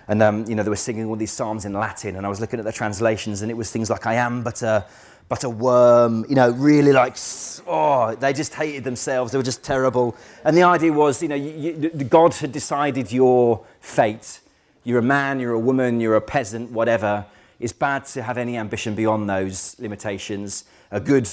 [0.07, 2.43] And, um, you know, they were singing all these psalms in Latin, and I was
[2.43, 4.85] looking at the translations, and it was things like, I am but a,
[5.31, 7.17] but a worm, you know, really like,
[7.67, 9.33] oh, they just hated themselves.
[9.33, 10.15] They were just terrible.
[10.45, 14.41] And the idea was, you know, you, you, God had decided your fate.
[14.85, 17.25] You're a man, you're a woman, you're a peasant, whatever.
[17.61, 20.65] It's bad to have any ambition beyond those limitations.
[20.91, 21.29] A good,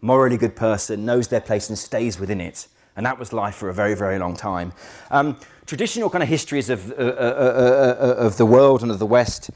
[0.00, 2.66] morally good person knows their place and stays within it.
[2.96, 4.72] And that was life for a very, very long time.
[5.10, 8.98] Um, traditional kind of histories of, uh, uh, uh, uh of the world and of
[8.98, 9.50] the West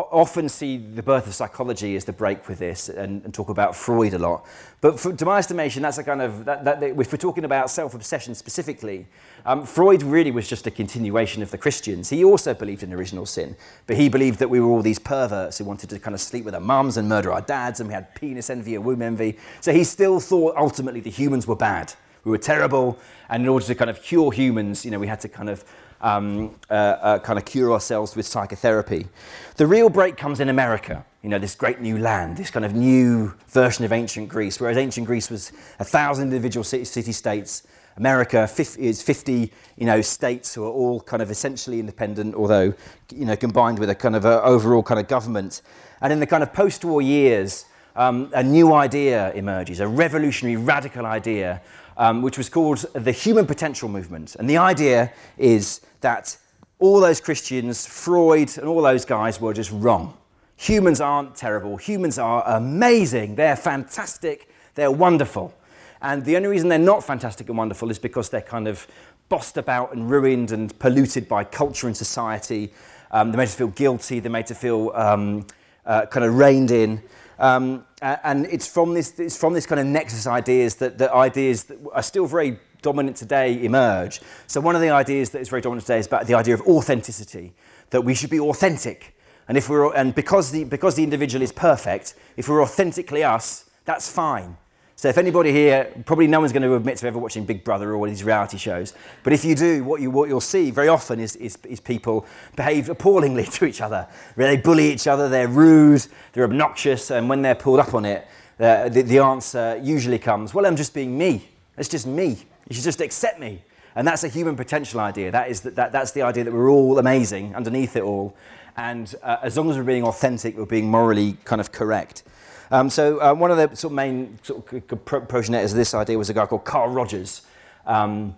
[0.00, 3.74] often see the birth of psychology as the break with this and, and talk about
[3.74, 4.44] Freud a lot.
[4.80, 7.70] But for, to my estimation, that's a kind of, that, that, if we're talking about
[7.70, 9.06] self obsession specifically,
[9.46, 12.10] um, Freud really was just a continuation of the Christians.
[12.10, 13.56] He also believed in original sin,
[13.86, 16.44] but he believed that we were all these perverts who wanted to kind of sleep
[16.44, 19.38] with our mums and murder our dads, and we had penis envy and womb envy.
[19.60, 21.94] So he still thought ultimately the humans were bad.
[22.24, 25.20] We were terrible, and in order to kind of cure humans, you know, we had
[25.20, 25.64] to kind of
[26.00, 29.08] um, uh, uh, kind of cure ourselves with psychotherapy.
[29.56, 32.74] The real break comes in America, you know, this great new land, this kind of
[32.74, 37.66] new version of ancient Greece, whereas ancient Greece was a thousand individual city states.
[37.96, 42.74] America is 50, you know, states who are all kind of essentially independent, although,
[43.14, 45.62] you know, combined with a kind of a overall kind of government.
[46.02, 47.64] And in the kind of post-war years,
[47.96, 51.62] um, a new idea emerges, a revolutionary, radical idea
[51.96, 54.36] um, which was called the Human Potential Movement.
[54.36, 56.36] And the idea is that
[56.78, 60.16] all those Christians, Freud, and all those guys were just wrong.
[60.56, 61.76] Humans aren't terrible.
[61.76, 63.34] Humans are amazing.
[63.34, 64.48] They're fantastic.
[64.74, 65.54] They're wonderful.
[66.02, 68.86] And the only reason they're not fantastic and wonderful is because they're kind of
[69.28, 72.72] bossed about and ruined and polluted by culture and society.
[73.10, 74.20] Um, they're made to feel guilty.
[74.20, 75.46] They're made to feel um,
[75.84, 77.02] uh, kind of reined in.
[77.38, 81.64] Um, and it's from this, it's from this kind of nexus ideas that, that ideas
[81.64, 84.20] that are still very dominant today emerge.
[84.46, 86.62] So one of the ideas that is very dominant today is about the idea of
[86.62, 87.52] authenticity,
[87.90, 89.16] that we should be authentic.
[89.48, 93.70] And, if we're, and because, the, because the individual is perfect, if we're authentically us,
[93.84, 94.56] that's fine.
[94.98, 97.94] So if anybody here, probably no one's going to admit to ever watching Big Brother
[97.94, 101.20] or these reality shows, but if you do, what, you, what you'll see very often
[101.20, 102.24] is, is, is people
[102.56, 104.08] behave appallingly to each other.
[104.36, 108.26] They bully each other, they're rude, they're obnoxious, and when they're pulled up on it,
[108.56, 111.46] the, the answer usually comes, well, I'm just being me.
[111.76, 112.38] It's just me.
[112.66, 113.62] You should just accept me.
[113.96, 115.30] And that's a human potential idea.
[115.30, 118.34] That is that, that, that's the idea that we're all amazing underneath it all.
[118.78, 122.22] And uh, as long as we're being authentic, we're being morally kind of correct.
[122.70, 126.18] Um, so uh, one of the sort of main sort of progenitors of this idea
[126.18, 127.42] was a guy called Carl Rogers.
[127.86, 128.34] Um,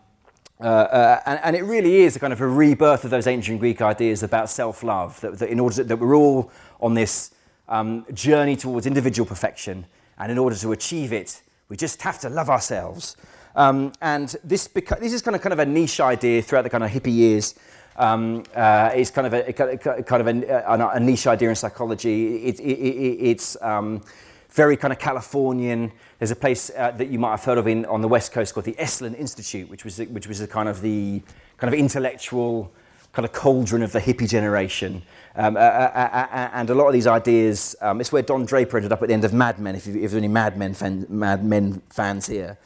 [0.60, 3.60] uh, uh, and, and, it really is a kind of a rebirth of those ancient
[3.60, 7.32] Greek ideas about self-love, that, that in order to, that we're all on this
[7.68, 9.86] um, journey towards individual perfection,
[10.18, 13.16] and in order to achieve it, we just have to love ourselves.
[13.54, 16.70] Um, and this, beca- this is kind of, kind of a niche idea throughout the
[16.70, 17.54] kind of hippie years.
[17.98, 22.44] Um, uh, it's kind of a, kind of a, a, niche idea in psychology.
[22.44, 24.02] It, it, it, it's um,
[24.50, 25.90] very kind of Californian.
[26.20, 28.54] There's a place uh, that you might have heard of in, on the West Coast
[28.54, 31.22] called the Esalen Institute, which was, which was a kind of the
[31.56, 32.72] kind of intellectual
[33.12, 35.02] kind of cauldron of the hippie generation.
[35.34, 38.76] Um, uh, uh, uh, and a lot of these ideas, um, it's where Don Draper
[38.76, 40.72] ended up at the end of Mad Men, if, you, if there's any Mad Men,
[40.72, 42.58] fan, Mad Men fans here.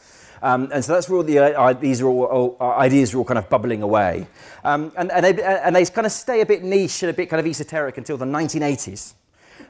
[0.42, 3.18] Um, and so that's where all the uh, these are all, all, uh, ideas are
[3.18, 4.26] all kind of bubbling away.
[4.64, 7.30] Um, and, and, they, and they kind of stay a bit niche and a bit
[7.30, 9.14] kind of esoteric until the 1980s.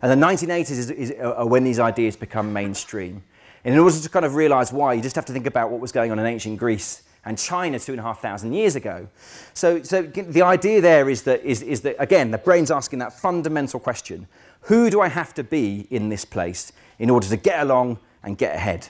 [0.01, 3.23] And the 1980s is, is uh, when these ideas become mainstream.
[3.65, 5.81] And in order to kind of realize why, you just have to think about what
[5.81, 9.07] was going on in ancient Greece and China two and a half thousand years ago.
[9.55, 13.13] So, so the idea there is that, is, is that, again, the brain's asking that
[13.13, 14.27] fundamental question
[14.67, 18.39] who do I have to be in this place in order to get along and
[18.39, 18.89] get ahead?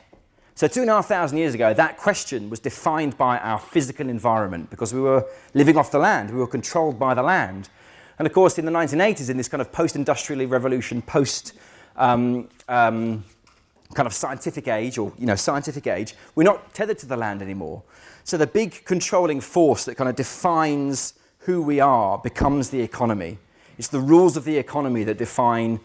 [0.55, 4.09] So, two and a half thousand years ago, that question was defined by our physical
[4.09, 7.71] environment because we were living off the land, we were controlled by the land.
[8.19, 11.55] And of course, in the 1980s, in this kind of post industrial revolution, post
[11.97, 13.25] um, um,
[13.95, 17.41] kind of scientific age, or you know, scientific age, we're not tethered to the land
[17.41, 17.83] anymore.
[18.25, 23.39] So, the big controlling force that kind of defines who we are becomes the economy.
[23.79, 25.81] It's the rules of the economy that define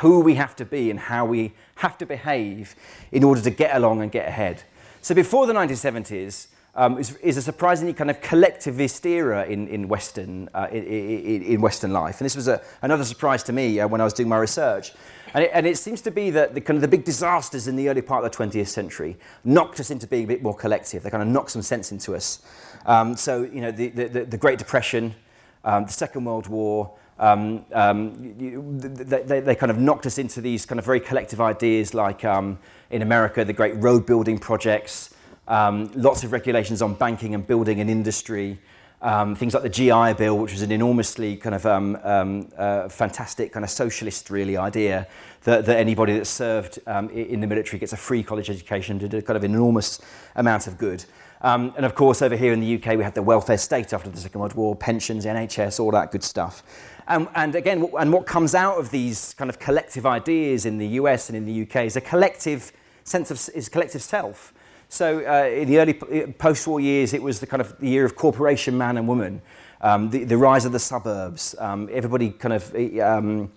[0.00, 2.74] who we have to be and how we have to behave
[3.10, 4.62] in order to get along and get ahead.
[5.00, 9.88] So before the 1970s, um, is, is, a surprisingly kind of collectivist era in, in,
[9.88, 12.18] Western, uh, in, in, Western life.
[12.18, 14.92] And this was a, another surprise to me uh, when I was doing my research.
[15.34, 17.76] And it, and it, seems to be that the kind of the big disasters in
[17.76, 21.02] the early part of the 20th century knocked us into being a bit more collective.
[21.02, 22.40] They kind of knocked some sense into us.
[22.86, 25.14] Um, so, you know, the, the, the Great Depression,
[25.64, 30.40] um, the Second World War, um, um, you, they, they, kind of knocked us into
[30.40, 32.58] these kind of very collective ideas like um,
[32.90, 35.14] in America, the great road building projects,
[35.46, 38.58] um, lots of regulations on banking and building and industry,
[39.02, 42.88] um, things like the GI Bill, which was an enormously kind of um, um, uh,
[42.88, 45.08] fantastic kind of socialist really idea
[45.42, 49.12] that, that anybody that served um, in the military gets a free college education did
[49.12, 50.00] a kind of enormous
[50.36, 51.04] amount of good.
[51.40, 54.08] Um, and of course, over here in the UK, we had the welfare state after
[54.08, 56.62] the Second World War, pensions, NHS, all that good stuff.
[57.08, 60.86] Um, and again, and what comes out of these kind of collective ideas in the
[60.86, 62.70] US and in the UK is a collective
[63.02, 64.54] sense of is collective self.
[64.92, 68.04] So uh, in the early uh, post-war years, it was the kind of the year
[68.04, 69.40] of corporation man and woman,
[69.80, 71.54] um, the, the, rise of the suburbs.
[71.58, 73.50] Um, everybody kind of um,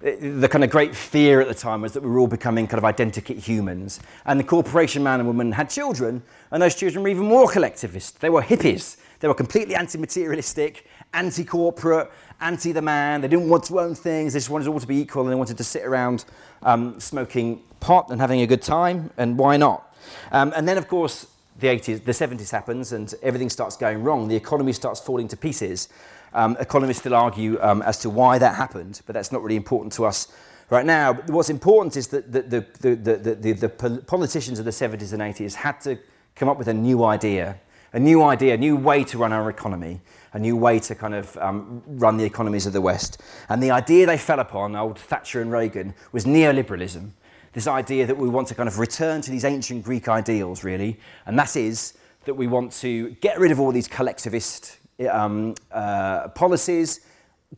[0.00, 2.78] the kind of great fear at the time was that we were all becoming kind
[2.78, 3.98] of identikit humans.
[4.26, 6.22] And the corporation man and woman had children,
[6.52, 8.20] and those children were even more collectivist.
[8.20, 8.96] They were hippies.
[9.18, 13.22] They were completely anti-materialistic, anti-corporate, anti the man.
[13.22, 14.34] They didn't want to own things.
[14.34, 16.26] They just wanted all to be equal, and they wanted to sit around
[16.62, 19.10] um, smoking pot and having a good time.
[19.16, 19.85] And why not?
[20.32, 21.26] Um, and then, of course,
[21.58, 24.28] the 80s, the 70s happens and everything starts going wrong.
[24.28, 25.88] The economy starts falling to pieces.
[26.34, 29.92] Um, economists still argue um, as to why that happened, but that's not really important
[29.94, 30.28] to us
[30.68, 31.14] right now.
[31.14, 35.22] What's important is that the, the, the, the, the, the politicians of the 70s and
[35.22, 35.98] 80s had to
[36.34, 37.58] come up with a new idea,
[37.94, 40.00] a new idea, a new way to run our economy,
[40.34, 43.22] a new way to kind of um, run the economies of the West.
[43.48, 47.12] And the idea they fell upon, old Thatcher and Reagan, was neoliberalism
[47.56, 51.00] this idea that we want to kind of return to these ancient Greek ideals, really,
[51.24, 51.94] and that is
[52.26, 54.76] that we want to get rid of all these collectivist
[55.10, 57.00] um, uh, policies,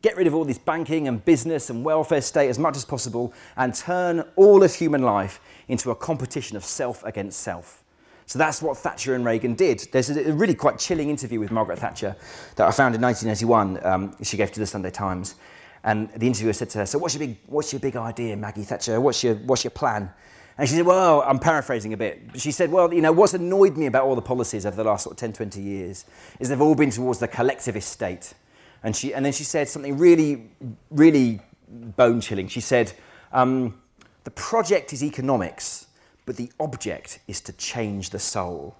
[0.01, 3.33] get rid of all this banking and business and welfare state as much as possible,
[3.57, 7.83] and turn all of human life into a competition of self against self.
[8.25, 9.85] So that's what Thatcher and Reagan did.
[9.91, 12.15] There's a really quite chilling interview with Margaret Thatcher
[12.55, 13.85] that I found in 1981.
[13.85, 15.35] Um, she gave to the Sunday Times.
[15.83, 18.63] And the interviewer said to her, So what's your big, what's your big idea, Maggie
[18.63, 18.99] Thatcher?
[18.99, 20.11] What's your, what's your plan?
[20.57, 22.21] And she said, Well, I'm paraphrasing a bit.
[22.35, 25.03] She said, Well, you know, what's annoyed me about all the policies over the last
[25.03, 26.05] sort of 10, 20 years
[26.39, 28.33] is they've all been towards the collectivist state.
[28.83, 30.49] And, she, and then she said something really,
[30.91, 31.39] really
[31.69, 32.49] bone chilling.
[32.49, 32.91] She said,
[33.31, 33.79] um,
[34.25, 35.87] The project is economics,
[36.25, 38.75] but the object is to change the soul.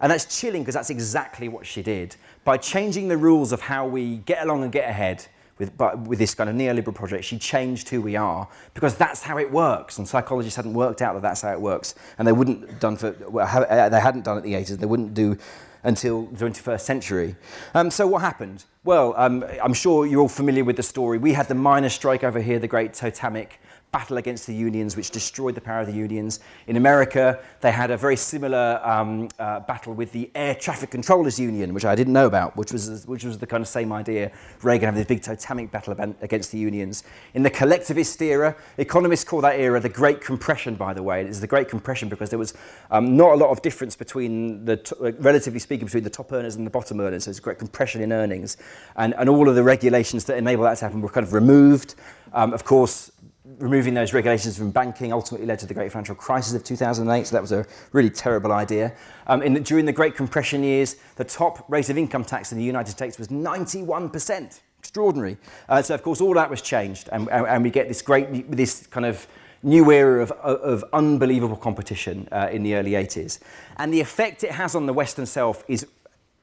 [0.00, 2.16] And that's chilling because that's exactly what she did.
[2.44, 5.26] By changing the rules of how we get along and get ahead,
[5.58, 9.22] with, but with this kind of neoliberal project, she changed who we are because that's
[9.22, 9.98] how it works.
[9.98, 11.94] And psychologists hadn't worked out that that's how it works.
[12.18, 14.86] And they wouldn't done for, well, uh, they hadn't done it in the 80s, they
[14.86, 15.38] wouldn't do
[15.82, 17.36] until the 21st century.
[17.74, 18.64] Um, so what happened?
[18.84, 21.18] Well, um, I'm sure you're all familiar with the story.
[21.18, 23.60] We had the miners' strike over here, the great totemic
[23.96, 26.40] battle against the unions, which destroyed the power of the unions.
[26.66, 31.40] In America, they had a very similar um, uh, battle with the Air Traffic Controllers
[31.40, 34.32] Union, which I didn't know about, which was, which was the kind of same idea.
[34.62, 37.04] Reagan had this big totemic battle against the unions.
[37.32, 41.22] In the collectivist era, economists call that era the Great Compression, by the way.
[41.22, 42.52] It is the Great Compression because there was
[42.90, 46.56] um, not a lot of difference between the, t- relatively speaking, between the top earners
[46.56, 47.24] and the bottom earners.
[47.24, 48.58] So it's a great compression in earnings.
[48.96, 51.94] And, and all of the regulations that enable that to happen were kind of removed.
[52.34, 53.10] Um, of course,
[53.58, 57.36] removing those regulations from banking ultimately led to the great financial crisis of 2008, so
[57.36, 58.94] that was a really terrible idea.
[59.26, 62.64] Um, in, during the Great Compression years, the top rate of income tax in the
[62.64, 64.60] United States was 91%.
[64.78, 65.36] Extraordinary.
[65.68, 68.50] Uh, so, of course, all that was changed, and, and, and we get this great,
[68.50, 69.26] this kind of
[69.62, 73.40] new era of, of unbelievable competition uh, in the early 80s.
[73.78, 75.86] And the effect it has on the Western self is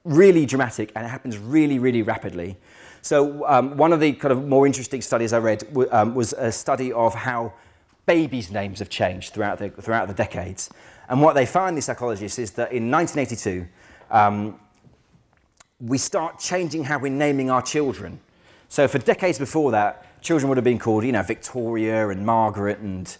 [0.04, 2.58] really dramatic, and it happens really, really rapidly.
[3.04, 6.52] So um, one of the kind of more interesting studies I read um, was a
[6.54, 7.52] study of how
[8.06, 10.70] babies' names have changed throughout the, throughout the decades.
[11.10, 13.68] And what they found, the psychologists, is that in 1982,
[14.10, 14.58] um,
[15.82, 18.22] we start changing how we're naming our children.
[18.70, 22.80] So for decades before that, children would have been called, you know, Victoria and Margaret
[22.80, 23.18] and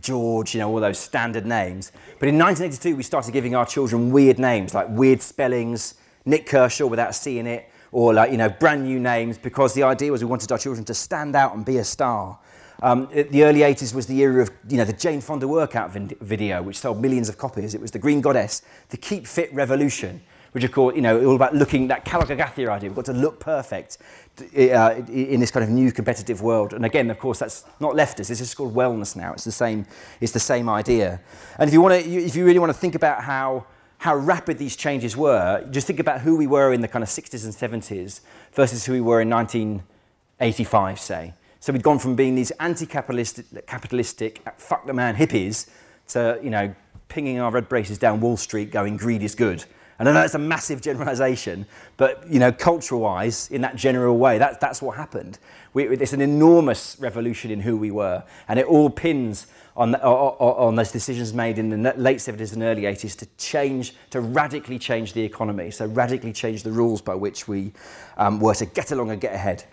[0.00, 1.90] George, you know, all those standard names.
[2.20, 6.86] But in 1982, we started giving our children weird names, like weird spellings, Nick Kershaw
[6.86, 10.28] without seeing it, or like, you know, brand new names because the idea was we
[10.28, 12.38] wanted our children to stand out and be a star.
[12.82, 16.62] Um, the early 80s was the era of you know, the Jane Fonda workout video,
[16.62, 17.74] which sold millions of copies.
[17.74, 20.20] It was the Green Goddess, the Keep Fit Revolution,
[20.52, 23.40] which of course, you know, all about looking, that kalokagathia idea, we've got to look
[23.40, 23.96] perfect
[24.42, 26.74] uh, in this kind of new competitive world.
[26.74, 29.32] And again, of course, that's not leftist, this is called wellness now.
[29.32, 29.86] It's the same,
[30.20, 31.18] it's the same idea.
[31.58, 33.64] And if you, want to, if you really want to think about how
[33.98, 37.08] how rapid these changes were, just think about who we were in the kind of
[37.08, 38.20] 60s and 70s
[38.52, 41.34] versus who we were in 1985, say.
[41.60, 45.68] So we'd gone from being these anti-capitalistic, capitalistic, fuck the man hippies
[46.08, 46.74] to, you know,
[47.08, 49.64] pinging our red braces down Wall Street going greed is good.
[49.98, 51.66] And I know it's a massive generalization,
[51.96, 55.38] but you know, cultural-wise, in that general way, that, that's what happened.
[55.76, 59.46] We, it's an enormous revolution in who we were, and it all pins
[59.76, 63.26] on, the, on, on those decisions made in the late 70s and early 80s to
[63.36, 67.74] change, to radically change the economy, so radically change the rules by which we
[68.16, 69.64] um, were to get along and get ahead.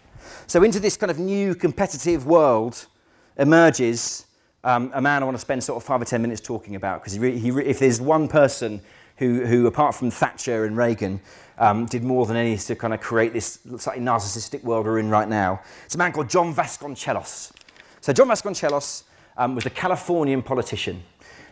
[0.45, 2.85] So into this kind of new competitive world
[3.37, 4.25] emerges
[4.65, 7.01] um, a man I want to spend sort of five or ten minutes talking about
[7.01, 8.81] because he, he, if there's one person
[9.17, 11.21] who, who, apart from Thatcher and Reagan,
[11.57, 15.09] um, did more than any to kind of create this slightly narcissistic world we're in
[15.09, 15.61] right now.
[15.85, 17.51] It's a man called John Vasconcellos.
[18.01, 19.03] So John Vasconcellos
[19.37, 21.03] um, was a Californian politician,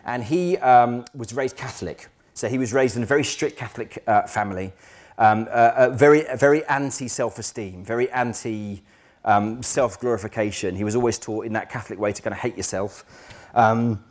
[0.05, 2.07] and he um, was raised Catholic.
[2.34, 4.74] So he was raised in a very strict Catholic uh, family,
[5.18, 8.84] um, uh, uh, very, very anti self-esteem, very anti
[9.24, 10.76] um, self-glorification.
[10.76, 13.05] He was always taught in that Catholic way to kind of hate yourself.
[13.53, 14.03] Um,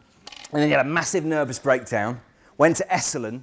[0.53, 2.21] and then he had a massive nervous breakdown,
[2.61, 3.41] went to Esalen,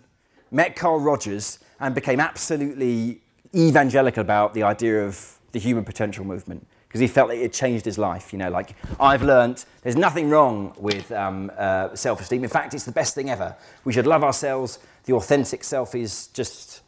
[0.51, 3.20] met Carl Rogers, and became absolutely
[3.55, 7.84] evangelical about the idea of the human potential movement because he felt that it changed
[7.84, 8.32] his life.
[8.32, 12.43] You know, like I've learnt there's nothing wrong with um, uh, self-esteem.
[12.43, 13.55] In fact, it's the best thing ever.
[13.86, 14.78] We should love ourselves.
[15.05, 16.82] The authentic self is just,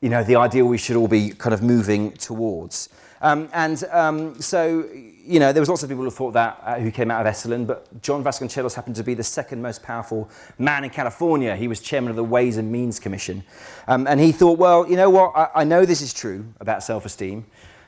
[0.00, 2.88] you know, the ideal we should all be kind of moving towards.
[3.20, 6.78] Um, and um, so, you know, there was lots of people who thought that, uh,
[6.78, 10.30] who came out of Esalen, but John Vasconcellos happened to be the second most powerful
[10.58, 11.56] man in California.
[11.56, 13.42] He was chairman of the Ways and Means Commission.
[13.88, 16.82] Um, and he thought, well, you know what, I, I know this is true about
[16.82, 17.44] self-esteem,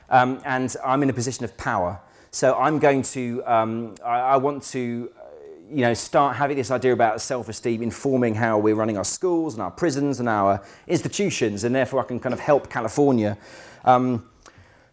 [0.09, 1.99] um, and I'm in a position of power.
[2.31, 5.21] So I'm going to, um, I, I, want to, uh,
[5.69, 9.61] you know, start having this idea about self-esteem informing how we're running our schools and
[9.61, 13.37] our prisons and our institutions, and therefore I can kind of help California
[13.83, 14.29] um,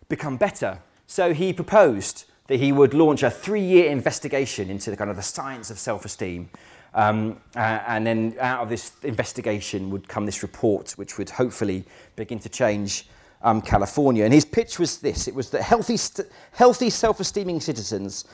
[0.09, 0.81] become better.
[1.07, 5.23] So he proposed that he would launch a three-year investigation into the kind of the
[5.23, 6.51] science of self-esteem.
[6.95, 11.85] Um, uh, and then out of this investigation would come this report, which would hopefully
[12.17, 13.09] begin to change
[13.43, 14.25] um, California.
[14.25, 18.25] And his pitch was this it was that healthy, st- healthy self esteeming citizens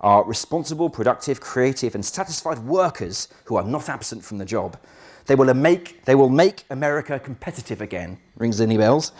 [0.00, 4.76] are responsible, productive, creative, and satisfied workers who are not absent from the job.
[5.26, 8.18] They will make, they will make America competitive again.
[8.36, 9.12] Rings any bells?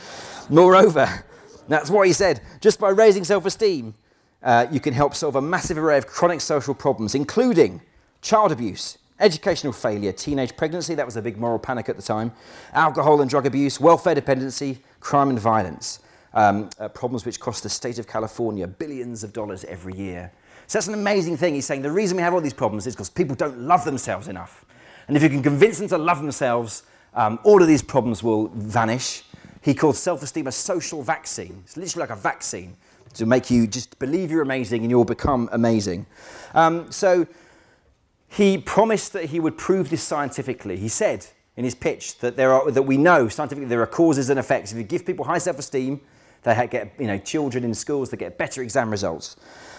[0.51, 1.25] Moreover,
[1.69, 3.95] that's what he said, just by raising self esteem,
[4.43, 7.81] uh, you can help solve a massive array of chronic social problems, including
[8.21, 12.33] child abuse, educational failure, teenage pregnancy, that was a big moral panic at the time,
[12.73, 16.01] alcohol and drug abuse, welfare dependency, crime and violence,
[16.35, 20.33] um, uh, problems which cost the state of California billions of dollars every year.
[20.67, 21.55] So that's an amazing thing.
[21.55, 24.29] He's saying the reason we have all these problems is because people don't love themselves
[24.29, 24.65] enough.
[25.07, 26.85] And if you can convince them to love themselves,
[27.15, 29.25] um, all of these problems will vanish.
[29.63, 31.63] He called self esteem a social vaccine.
[31.65, 32.77] It's literally like a vaccine
[33.15, 36.07] to make you just believe you're amazing and you'll become amazing.
[36.55, 37.27] Um, so
[38.29, 40.77] he promised that he would prove this scientifically.
[40.79, 44.31] He said in his pitch that, there are, that we know scientifically there are causes
[44.31, 44.73] and effects.
[44.73, 46.01] If you give people high self esteem,
[46.43, 49.37] they get you know, children in schools that get better exam results.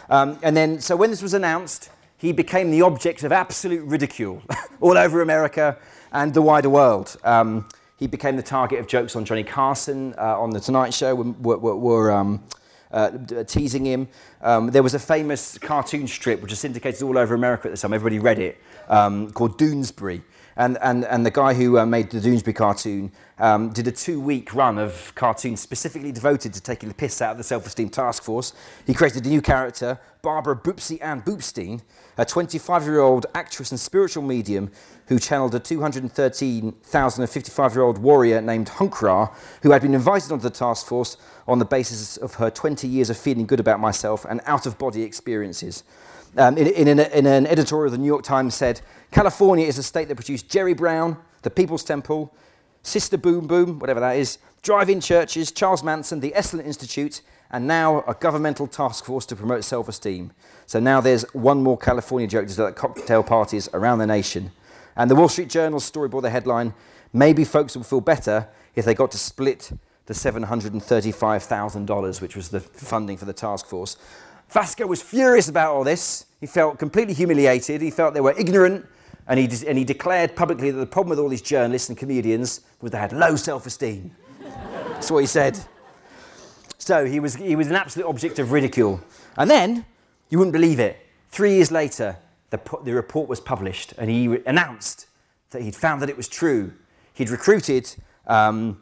[0.09, 4.41] Um, and then, so when this was announced, he became the object of absolute ridicule
[4.79, 5.77] all over America
[6.11, 7.17] and the wider world.
[7.23, 7.67] Um,
[7.97, 11.57] he became the target of jokes on Johnny Carson, uh, on The Tonight Show, were,
[11.57, 12.43] were, were um,
[12.91, 13.09] uh,
[13.45, 14.07] teasing him.
[14.41, 17.77] Um, there was a famous cartoon strip which was syndicated all over America at the
[17.77, 17.93] time.
[17.93, 20.21] Everybody read it, um, called Doonesbury.
[20.55, 24.21] And, and, and the guy who uh, made the Doonesbury cartoon um, did a two
[24.21, 27.89] week run of cartoons specifically devoted to taking the piss out of the Self Esteem
[27.89, 28.53] Task Force.
[28.85, 31.81] He created a new character, Barbara Boopsie Ann Boopstein,
[32.17, 34.71] a 25 year old actress and spiritual medium
[35.07, 39.27] who channeled a 213,055 year old warrior named Hunk-Ra,
[39.61, 43.09] who had been invited onto the task force on the basis of her 20 years
[43.09, 45.83] of feeling good about myself and out of body experiences.
[46.35, 48.81] Um, in, in, an, in an editorial, of the New York Times said
[49.11, 52.33] California is a state that produced Jerry Brown, the People's Temple,
[52.81, 57.67] Sister Boom Boom, whatever that is, drive in churches, Charles Manson, the Esalen Institute, and
[57.67, 60.31] now a governmental task force to promote self esteem.
[60.65, 64.51] So now there's one more California joke to do at cocktail parties around the nation.
[64.95, 66.73] And the Wall Street Journal's story bore the headline
[67.13, 69.71] Maybe folks will feel better if they got to split
[70.07, 73.97] the $735,000, which was the funding for the task force.
[74.49, 76.25] Vasco was furious about all this.
[76.41, 77.81] He felt completely humiliated.
[77.81, 78.87] He felt they were ignorant.
[79.27, 81.97] And he, de- and he declared publicly that the problem with all these journalists and
[81.97, 84.11] comedians was they had low self esteem.
[84.41, 85.57] That's what he said.
[86.77, 88.99] So he was, he was an absolute object of ridicule.
[89.37, 89.85] And then,
[90.29, 90.97] you wouldn't believe it,
[91.29, 92.17] three years later,
[92.53, 95.07] the, the report was published and he announced
[95.49, 96.71] that he'd found that it was true.
[97.15, 97.91] he'd recruited
[98.27, 98.79] um,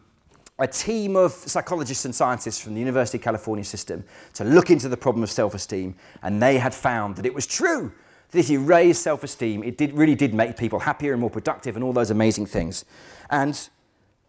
[0.59, 4.03] a team of psychologists and scientists from the University of California system
[4.34, 7.47] to look into the problem of self esteem, and they had found that it was
[7.47, 7.93] true
[8.30, 11.30] that if you raise self esteem, it did, really did make people happier and more
[11.30, 12.84] productive and all those amazing things.
[13.30, 13.69] And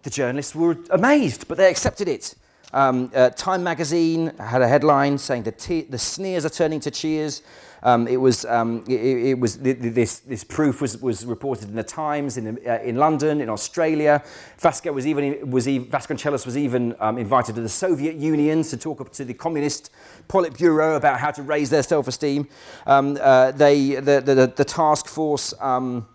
[0.04, 2.34] the journalists were amazed, but they accepted it.
[2.72, 6.90] Um, uh, Time magazine had a headline saying the, te- the sneers are turning to
[6.90, 7.42] cheers.
[7.84, 11.82] Um, it was, um, it, it, was this, this proof was, was reported in the
[11.82, 14.22] Times in, uh, in London, in Australia.
[14.58, 19.10] Vasco was even, was Vasconcellos was even um, invited to the Soviet Union to talk
[19.12, 19.90] to the communist
[20.28, 22.46] Politburo about how to raise their self-esteem.
[22.86, 26.06] Um, uh, they, the, the, the, task force um,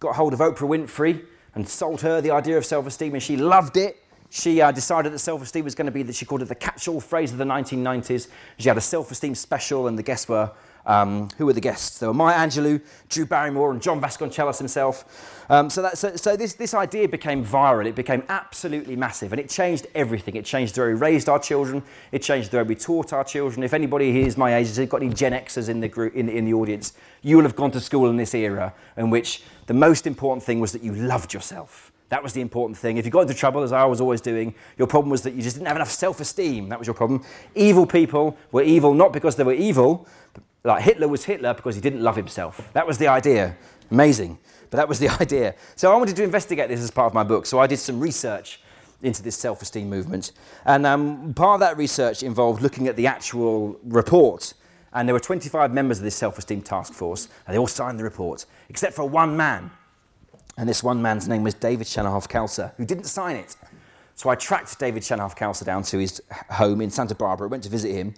[0.00, 1.24] got hold of Oprah Winfrey
[1.54, 3.96] and sold her the idea of self-esteem and she loved it.
[4.30, 7.00] She uh, decided that self-esteem was going to be that she called it the catch-all
[7.00, 8.28] phrase of the 1990s.
[8.58, 10.50] She had a self-esteem special and the guests were
[10.88, 11.98] um, who were the guests?
[11.98, 15.44] There were Maya Angelou, Drew Barrymore, and John Vasconcellos himself.
[15.50, 17.86] Um, so, that, so, so this, this idea became viral.
[17.86, 20.34] It became absolutely massive, and it changed everything.
[20.34, 21.82] It changed the way we raised our children.
[22.10, 23.62] It changed the way we taught our children.
[23.62, 26.30] If anybody here is my age, has got any Gen Xers in the group in,
[26.30, 29.74] in the audience, you will have gone to school in this era in which the
[29.74, 31.87] most important thing was that you loved yourself.
[32.08, 32.96] That was the important thing.
[32.96, 35.42] If you got into trouble, as I was always doing, your problem was that you
[35.42, 36.68] just didn't have enough self esteem.
[36.70, 37.22] That was your problem.
[37.54, 40.06] Evil people were evil not because they were evil,
[40.64, 42.70] like Hitler was Hitler because he didn't love himself.
[42.72, 43.56] That was the idea.
[43.90, 44.38] Amazing.
[44.70, 45.54] But that was the idea.
[45.76, 47.46] So I wanted to investigate this as part of my book.
[47.46, 48.60] So I did some research
[49.02, 50.32] into this self esteem movement.
[50.64, 54.54] And um, part of that research involved looking at the actual report.
[54.92, 57.98] And there were 25 members of this self esteem task force, and they all signed
[57.98, 59.70] the report, except for one man.
[60.58, 63.56] And this one man's name was David Shannahoff-Khalsa, who didn't sign it.
[64.16, 67.92] So I tracked David Shannahoff-Khalsa down to his home in Santa Barbara, went to visit
[67.92, 68.14] him.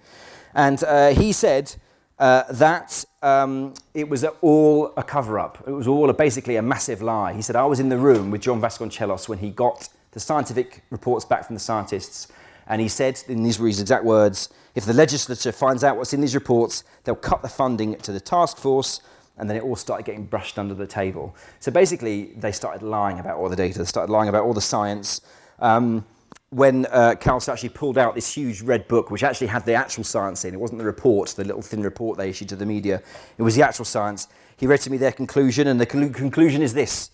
[0.54, 1.74] And uh, he said,
[2.18, 5.62] uh, that um, it was all a cover up.
[5.66, 7.34] It was all a, basically a massive lie.
[7.34, 10.82] He said, I was in the room with John Vasconcellos when he got the scientific
[10.88, 12.28] reports back from the scientists.
[12.66, 16.14] And he said, in these were his exact words, if the legislature finds out what's
[16.14, 19.02] in these reports, they'll cut the funding to the task force.
[19.40, 21.34] And then it all started getting brushed under the table.
[21.58, 24.60] So basically, they started lying about all the data, they started lying about all the
[24.60, 25.22] science.
[25.58, 26.04] Um,
[26.50, 30.44] when uh, actually pulled out this huge red book, which actually had the actual science
[30.44, 33.00] in, it wasn't the report, the little thin report they issued to the media,
[33.38, 34.28] it was the actual science.
[34.56, 37.10] He read to me their conclusion, and the conclusion is this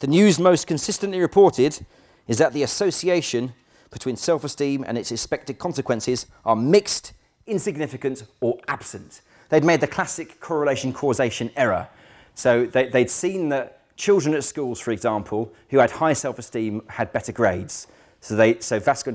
[0.00, 1.86] The news most consistently reported
[2.26, 3.54] is that the association
[3.90, 7.12] between self esteem and its expected consequences are mixed,
[7.46, 9.22] insignificant, or absent.
[9.50, 11.88] They'd made the classic correlation causation error.
[12.34, 16.82] So they, they'd seen that children at schools, for example, who had high self esteem
[16.88, 17.86] had better grades.
[18.20, 19.06] So, they, so had,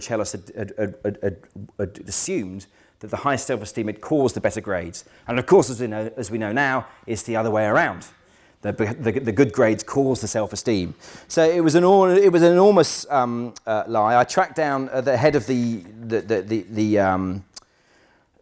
[0.56, 1.38] had, had,
[1.78, 2.66] had, assumed
[3.00, 5.06] that the high self-esteem had caused the better grades.
[5.28, 8.08] And of course, as we know, as we know now, it's the other way around.
[8.62, 10.96] The, the, the good grades cause the self-esteem.
[11.28, 14.20] So it was an, it was an enormous um, uh, lie.
[14.20, 17.44] I tracked down uh, the head of the, the, the, the, the um,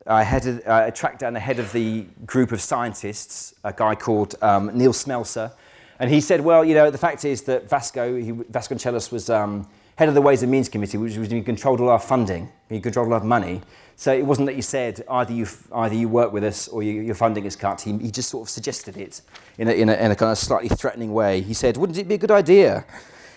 [0.06, 3.95] I, headed, uh, I tracked down the head of the group of scientists, a guy
[3.95, 5.51] called um, Neil Smelser,
[5.99, 9.68] and he said, well, you know, the fact is that Vasco, he, Vasconcellos was um,
[9.95, 12.82] head of the Ways and Means Committee, which was you controlled all our funding, you
[12.82, 13.62] controlled all our money.
[13.95, 17.01] So it wasn't that you said either you, either you work with us or you,
[17.01, 17.82] your funding is cut.
[17.82, 19.22] He, he just sort of suggested it
[19.58, 21.41] in a, in, a, in a kind of slightly threatening way.
[21.41, 22.86] He said, wouldn't it be a good idea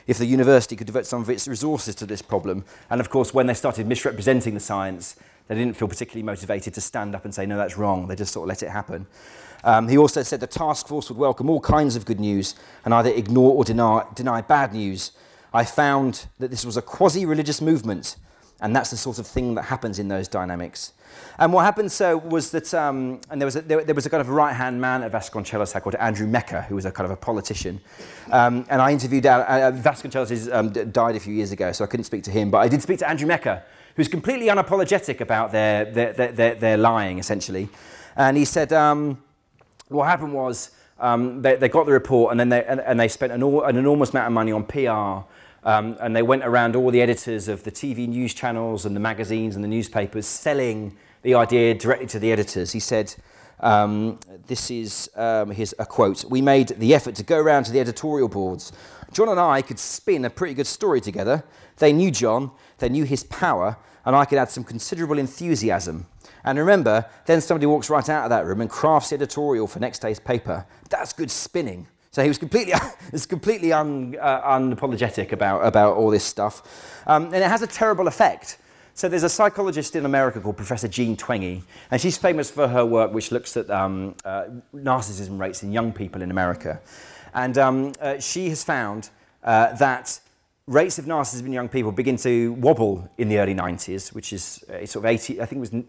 [0.06, 2.64] if the university could devote some of its resources to this problem?
[2.88, 5.16] And of course, when they started misrepresenting the science,
[5.48, 8.08] they didn't feel particularly motivated to stand up and say, no, that's wrong.
[8.08, 9.06] They just sort of let it happen.
[9.64, 12.92] Um, he also said the task force would welcome all kinds of good news and
[12.92, 15.12] either ignore or deny, deny bad news
[15.56, 18.16] I found that this was a quasi religious movement,
[18.60, 20.92] and that's the sort of thing that happens in those dynamics.
[21.38, 24.10] And what happened so was that, um, and there was, a, there, there, was a
[24.10, 27.10] kind of right hand man at Vasconcellos called Andrew Mecca, who was a kind of
[27.10, 27.80] a politician.
[28.30, 31.86] Um, and I interviewed, uh, uh, Vasconcellos um, died a few years ago, so I
[31.86, 33.64] couldn't speak to him, but I did speak to Andrew Mecca,
[33.96, 37.68] who's completely unapologetic about their, their, their, their, their lying, essentially.
[38.14, 39.22] And he said, um,
[39.88, 43.08] what happened was um, they, they, got the report and then they, and, and they
[43.08, 45.26] spent an, an enormous amount of money on PR
[45.68, 49.00] um, and they went around all the editors of the TV news channels and the
[49.00, 52.72] magazines and the newspapers selling the idea directly to the editors.
[52.72, 53.14] He said,
[53.60, 57.72] um, this is um, his, a quote, we made the effort to go around to
[57.72, 58.72] the editorial boards.
[59.12, 61.42] John and I could spin a pretty good story together.
[61.78, 66.06] They knew John, they knew his power, and I could add some considerable enthusiasm.
[66.44, 69.98] And remember, then somebody walks right out of that room and crafts editorial for next
[69.98, 70.64] day's paper.
[70.88, 71.88] That's good spinning.
[72.12, 72.72] So he was completely,
[73.12, 77.02] was completely un, uh, unapologetic about, about all this stuff.
[77.06, 78.58] Um, and it has a terrible effect.
[78.94, 82.86] So there's a psychologist in America called Professor Jean Twenge, and she's famous for her
[82.86, 86.80] work which looks at um, uh, narcissism rates in young people in America.
[87.34, 89.10] And um, uh, she has found
[89.44, 90.18] uh, that
[90.66, 94.64] rates of narcissism in young people begin to wobble in the early 90s, which is
[94.68, 95.84] uh, sort of 80, I think it was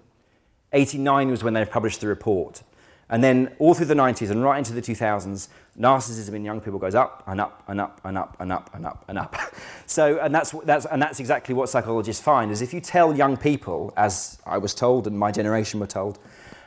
[0.71, 2.61] 89 was when they published the report.
[3.09, 5.47] And then all through the 90s and right into the 2000s,
[5.80, 8.86] narcissism in young people goes up and up and up and up and up and
[8.86, 9.36] up and up.
[9.88, 13.36] so, and that's, that's, and that's exactly what psychologists find, is if you tell young
[13.36, 16.19] people, as I was told and my generation were told,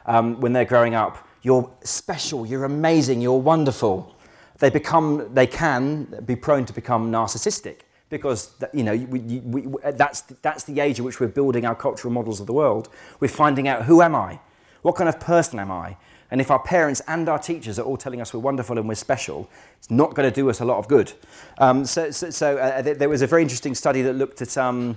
[0.07, 4.17] um, when they're growing up, you're special, you're amazing, you're wonderful,
[4.59, 10.21] they become, they can be prone to become narcissistic because you know we, we, that's,
[10.43, 12.89] that's the age in which we're building our cultural models of the world.
[13.21, 14.41] We're finding out who am I?
[14.83, 15.97] What kind of person am I?
[16.31, 18.95] And if our parents and our teachers are all telling us we're wonderful and we're
[18.95, 19.49] special,
[19.79, 21.13] it's not going to do us a lot of good.
[21.59, 24.97] Um, so, so, so uh, there was a very interesting study that looked at um,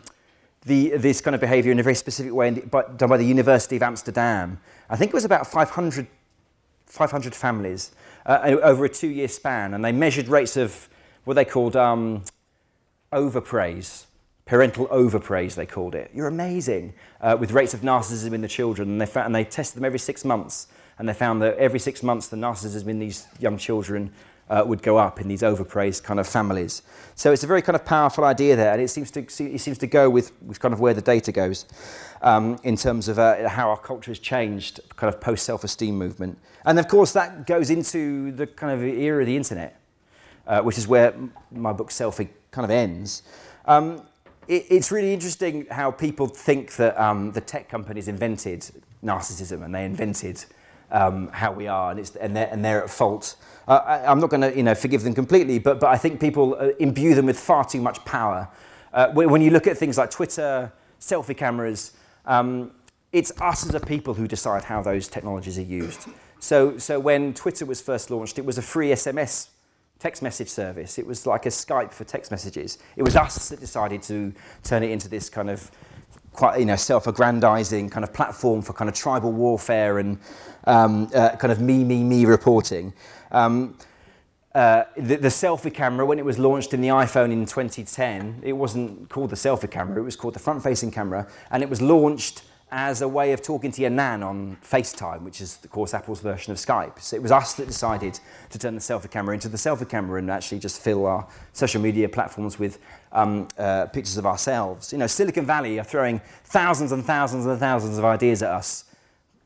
[0.66, 3.84] the, this kind of behavior in a very specific way done by the University of
[3.84, 4.59] Amsterdam.
[4.89, 6.07] I think it was about 500,
[6.86, 7.91] 500 families
[8.28, 10.88] uh, over a two year span, and they measured rates of
[11.24, 12.24] what they called um,
[13.14, 14.05] overpraise,
[14.45, 16.11] parental overpraise, they called it.
[16.14, 18.89] You're amazing, uh, with rates of narcissism in the children.
[18.89, 21.80] And they, found, and they tested them every six months, and they found that every
[21.80, 24.11] six months the narcissism in these young children
[24.49, 26.84] uh, would go up in these overpraised kind of families.
[27.16, 29.78] So it's a very kind of powerful idea there, and it seems to, it seems
[29.78, 31.66] to go with, with kind of where the data goes
[32.22, 35.97] um, in terms of uh, how our culture has changed, kind of post self esteem
[35.97, 36.38] movement.
[36.66, 39.80] And of course, that goes into the kind of era of the internet,
[40.47, 41.14] uh, which is where
[41.51, 43.24] my book Selfie kind of ends.
[43.66, 44.04] Um,
[44.47, 48.70] it, it's really interesting how people think that um, the tech companies invented
[49.04, 50.45] narcissism and they invented
[50.91, 53.36] um, how we are, and, it's, and, they're, and they're at fault.
[53.68, 56.22] Uh, I, am not going to you know, forgive them completely, but, but I think
[56.22, 58.47] people uh, imbue them with far too much power.
[58.93, 61.93] Uh, when you look at things like Twitter, selfie cameras,
[62.28, 62.72] um,
[63.12, 66.08] it's us as a people who decide how those technologies are used.
[66.39, 69.47] So, so when Twitter was first launched, it was a free SMS
[70.00, 70.98] text message service.
[70.98, 72.78] It was like a Skype for text messages.
[72.96, 74.34] It was us that decided to
[74.64, 75.72] turn it into this kind of
[76.34, 80.18] quite you know self-aggrandizing kind of platform for kind of tribal warfare and
[80.66, 82.94] um, uh, kind of me me me reporting.
[83.32, 83.78] Um,
[84.54, 88.54] uh, the, the, selfie camera, when it was launched in the iPhone in 2010, it
[88.54, 91.82] wasn't called the selfie camera, it was called the front facing camera, and it was
[91.82, 92.44] launched
[92.76, 96.21] as a way of talking to your nan on FaceTime, which is, of course, Apple's
[96.21, 96.99] version of Skype.
[96.99, 98.19] So it was us that decided
[98.49, 101.80] to turn the selfie camera into the selfie camera and actually just fill our social
[101.80, 102.80] media platforms with
[103.11, 104.91] um, uh, pictures of ourselves.
[104.91, 108.86] You know, Silicon Valley are throwing thousands and thousands and thousands of ideas at us,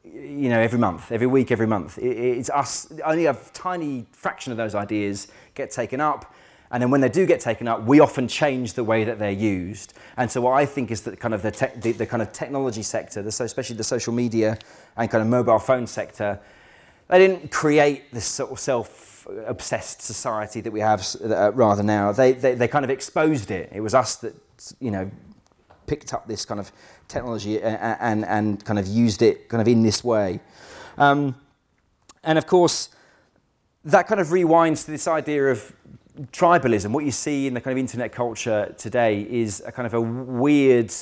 [0.05, 1.97] you know, every month, every week, every month.
[1.97, 6.34] It, it's us, only a tiny fraction of those ideas get taken up
[6.72, 9.32] and then when they do get taken up, we often change the way that they're
[9.32, 9.93] used.
[10.18, 12.32] And so what I think is that kind of the, te- the, the kind of
[12.34, 14.57] technology sector, the, especially the social media
[14.97, 16.39] and kind of mobile phone sector,
[17.07, 22.11] they didn't create this sort of self-obsessed society that we have uh, rather now.
[22.11, 23.70] They, they, they kind of exposed it.
[23.72, 24.36] It was us that,
[24.82, 25.09] you know,
[25.86, 26.70] picked up this kind of
[27.07, 30.41] technology and, and, and kind of used it kind of in this way.
[30.97, 31.36] Um,
[32.26, 32.89] and of course,
[33.86, 35.72] that kind of rewinds to this idea of
[36.32, 39.93] tribalism, what you see in the kind of internet culture today is a kind of
[39.93, 40.93] a weird,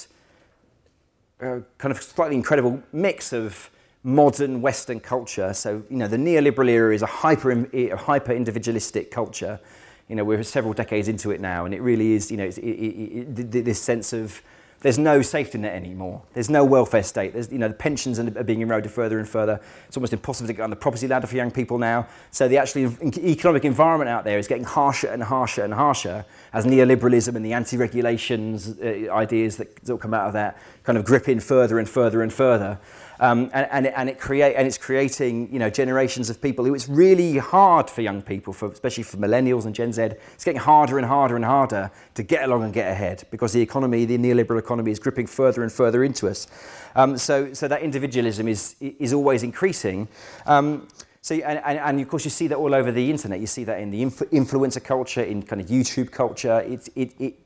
[1.42, 3.70] uh, kind of slightly incredible mix of
[4.04, 5.54] modern Western culture.
[5.54, 9.60] So, you know, the neoliberal era is a hyper, hyper individualistic culture.
[10.08, 12.58] You know, we're several decades into it now, and it really is, you know, it,
[12.60, 14.42] it, it, this sense of
[14.82, 16.22] there's no safety net anymore.
[16.34, 17.34] There's no welfare state.
[17.34, 19.60] There's, you know, the pensions are being eroded further and further.
[19.88, 22.08] It's almost impossible to get on the property ladder for young people now.
[22.32, 26.66] So the actually economic environment out there is getting harsher and harsher and harsher as
[26.66, 31.28] neoliberalism and the anti-regulations uh, ideas that, that come out of that kind of grip
[31.28, 32.80] in further and further and further.
[33.20, 36.66] Um, and, and, it, and, it create, and it's creating you know, generations of people
[36.66, 40.02] who it's really hard for young people, for, especially for millennials and Gen Z.
[40.34, 43.62] It's getting harder and harder and harder to get along and get ahead because the
[43.62, 46.48] economy, the neoliberal economy, is gripping further and further into us.
[46.96, 50.08] Um, so, so that individualism is, is always increasing.
[50.46, 50.88] Um,
[51.22, 53.40] so, and, and, and, of course, you see that all over the internet.
[53.40, 56.60] You see that in the inf- influencer culture, in kind of YouTube culture.
[56.62, 57.40] It, it, it,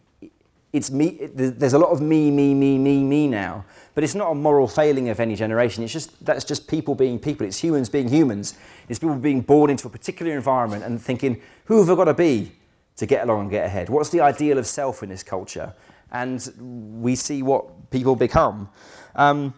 [0.74, 3.66] it's me, there's a lot of me, me, me, me, me now.
[3.96, 5.84] But it's not a moral failing of any generation.
[5.84, 7.46] It's just, that's just people being people.
[7.46, 8.56] It's humans being humans.
[8.88, 12.14] It's people being born into a particular environment and thinking, who have I got to
[12.14, 12.52] be
[12.98, 13.90] to get along and get ahead?
[13.90, 15.74] What's the ideal of self in this culture?
[16.12, 18.70] And we see what people become.
[19.16, 19.54] Um,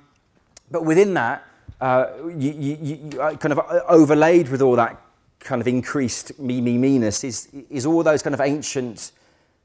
[0.70, 1.46] but within that,
[1.80, 2.08] uh,
[2.38, 5.02] you, you, you, uh, kind of overlaid with all that
[5.40, 9.12] kind of increased me, me, meanness is, is all those kind of ancient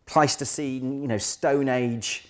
[0.07, 2.25] Pleistocene, you know, Stone Age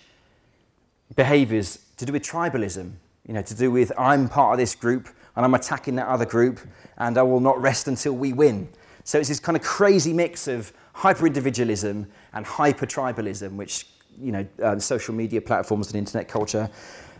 [1.15, 2.93] behaviors to do with tribalism,
[3.27, 6.25] you know, to do with I'm part of this group and I'm attacking that other
[6.25, 6.59] group
[6.97, 8.69] and I will not rest until we win.
[9.03, 13.87] So it's this kind of crazy mix of hyper individualism and hyper tribalism, which
[14.19, 16.69] you know, uh, social media platforms and internet culture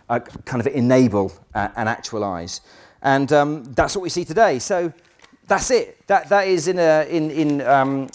[0.10, 2.62] uh, kind of enable uh, and actualize.
[3.02, 4.60] And um, that's what we see today.
[4.60, 4.92] So
[5.48, 6.06] that's it.
[6.08, 8.10] That, that is in, a, in, in um,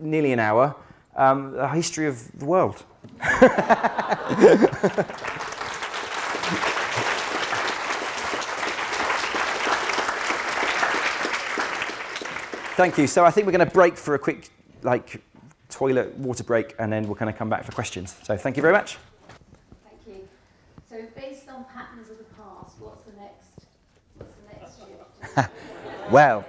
[0.00, 0.74] nearly an hour
[1.18, 2.82] um, a history of the world.
[12.78, 13.08] Thank you.
[13.08, 14.50] So I think we're going to break for a quick,
[14.82, 15.20] like,
[15.68, 18.14] toilet water break, and then we're going to come back for questions.
[18.22, 18.98] So thank you very much.
[19.82, 20.28] Thank you.
[20.88, 23.66] So based on patterns of the past, what's the next?
[24.16, 24.78] What's the next
[25.42, 25.50] shift?
[26.12, 26.44] well,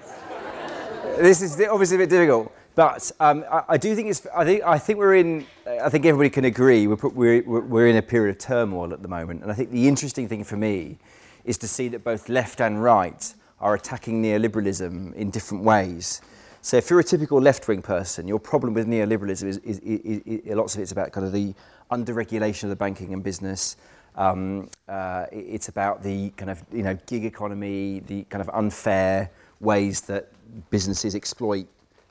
[1.18, 4.28] this is obviously a bit difficult, but um, I, I, do think it's.
[4.28, 5.48] I think I think we're in.
[5.82, 9.08] I think everybody can agree we're, we're we're in a period of turmoil at the
[9.08, 11.00] moment, and I think the interesting thing for me
[11.44, 16.22] is to see that both left and right are attacking neoliberalism in different ways.
[16.62, 20.56] So if you're a typical left-wing person, your problem with neoliberalism is, is, is, is
[20.56, 21.54] lots of it's about kind of the
[21.90, 23.78] under-regulation of the banking and business.
[24.16, 29.32] Um, uh, it's about the kind of you know gig economy, the kind of unfair
[29.62, 30.28] ways that
[30.70, 31.68] businesses exploit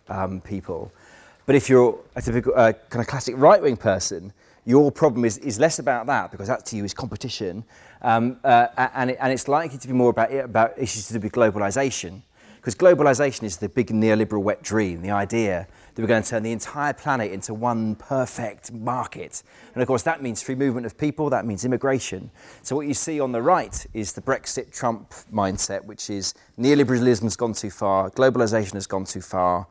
[0.09, 0.91] um, people.
[1.45, 4.33] But if you're a typical uh, kind of classic right-wing person,
[4.65, 7.65] your problem is, is less about that because that to you is competition
[8.03, 11.21] um, uh, and, it, and it's likely to be more about, about issues to do
[11.21, 12.23] with globalization.
[12.57, 16.43] Because globalization is the big neoliberal wet dream, the idea that we're going to turn
[16.43, 19.43] the entire planet into one perfect market.
[19.75, 22.31] And of course, that means free movement of people, that means immigration.
[22.63, 27.23] So, what you see on the right is the Brexit Trump mindset, which is neoliberalism
[27.23, 29.67] has gone too far, globalization has gone too far,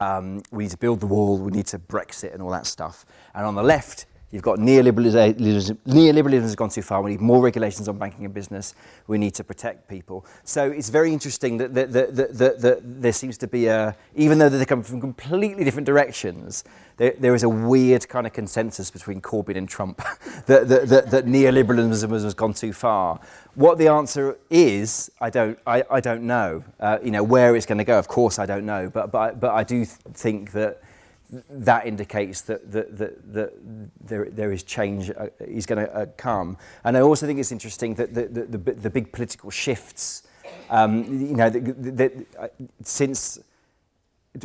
[0.00, 3.04] um, we need to build the wall, we need to Brexit and all that stuff.
[3.34, 7.00] And on the left, You've got neoliberalism, neoliberalism has gone too far.
[7.00, 8.74] We need more regulations on banking and business.
[9.06, 10.26] We need to protect people.
[10.44, 14.50] So it's very interesting that, that, that, that, there seems to be a, even though
[14.50, 16.64] they come from completely different directions,
[16.98, 19.96] there, there is a weird kind of consensus between Corbyn and Trump
[20.46, 23.18] that, that, neoliberalism has gone too far.
[23.54, 26.64] What the answer is, I don't, I, I don't know.
[26.78, 28.90] Uh, you know, where it's going to go, of course, I don't know.
[28.90, 30.82] But, but, but I do th- think that
[31.30, 33.52] that indicates that, that, that, that
[34.00, 36.56] there, there is change uh, is going to uh, come.
[36.84, 40.22] And I also think it's interesting that the, the, the, the big political shifts,
[40.70, 42.48] um, you know, that, uh,
[42.82, 43.38] since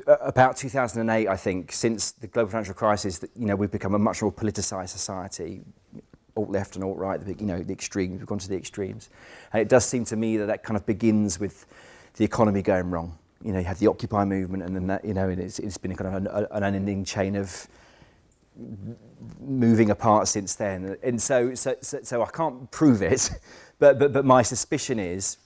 [0.07, 3.95] uh, about 2008, I think, since the global financial crisis, that, you know, we've become
[3.95, 5.61] a much more politicized society,
[6.35, 9.09] alt left and alt right, the you know, the extremes, we've gone to the extremes.
[9.53, 11.65] And it does seem to me that that kind of begins with
[12.15, 15.13] the economy going wrong you know, you had the Occupy movement, and then that, you
[15.13, 17.67] know, and it's, it's been kind of an, an unending chain of
[19.39, 20.97] moving apart since then.
[21.03, 23.29] And so, so, so, so I can't prove it,
[23.79, 25.37] but, but, but my suspicion is,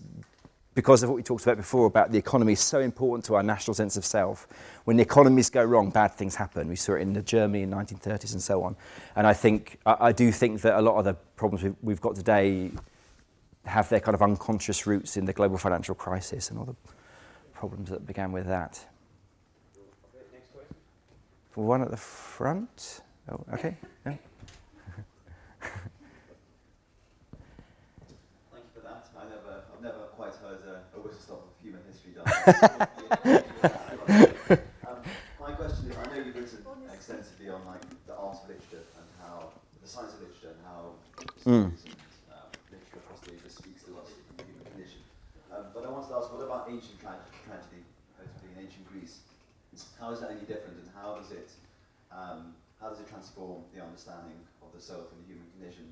[0.78, 3.41] because of what we talked about before about the economy is so important to our
[3.41, 4.48] national sense of self.
[4.84, 6.68] When the economies go wrong, bad things happen.
[6.68, 8.76] We saw it in the Germany in 1930s and so on.
[9.16, 12.02] And I think I, I do think that a lot of the problems we've, we've
[12.02, 12.70] got today
[13.66, 16.76] have their kind of unconscious roots in the global financial crisis and all the
[17.58, 18.86] problems that began with that.
[21.49, 23.01] For one at the front.
[23.32, 23.76] Oh, okay.
[24.05, 24.12] Yeah.
[24.12, 24.20] Thank
[28.53, 29.08] you for that.
[29.18, 32.28] I never, I've never quite heard a, a whistle stop of human history done.
[34.88, 34.97] um,
[35.41, 36.60] my question is, I know you've written
[36.93, 39.49] extensively on like the art of literature and how
[39.82, 40.91] the science of literature and how
[41.51, 41.72] mm.
[50.08, 51.51] How is that any different and how does it,
[52.14, 55.84] um, how does it transform the understanding of the self and the human condition?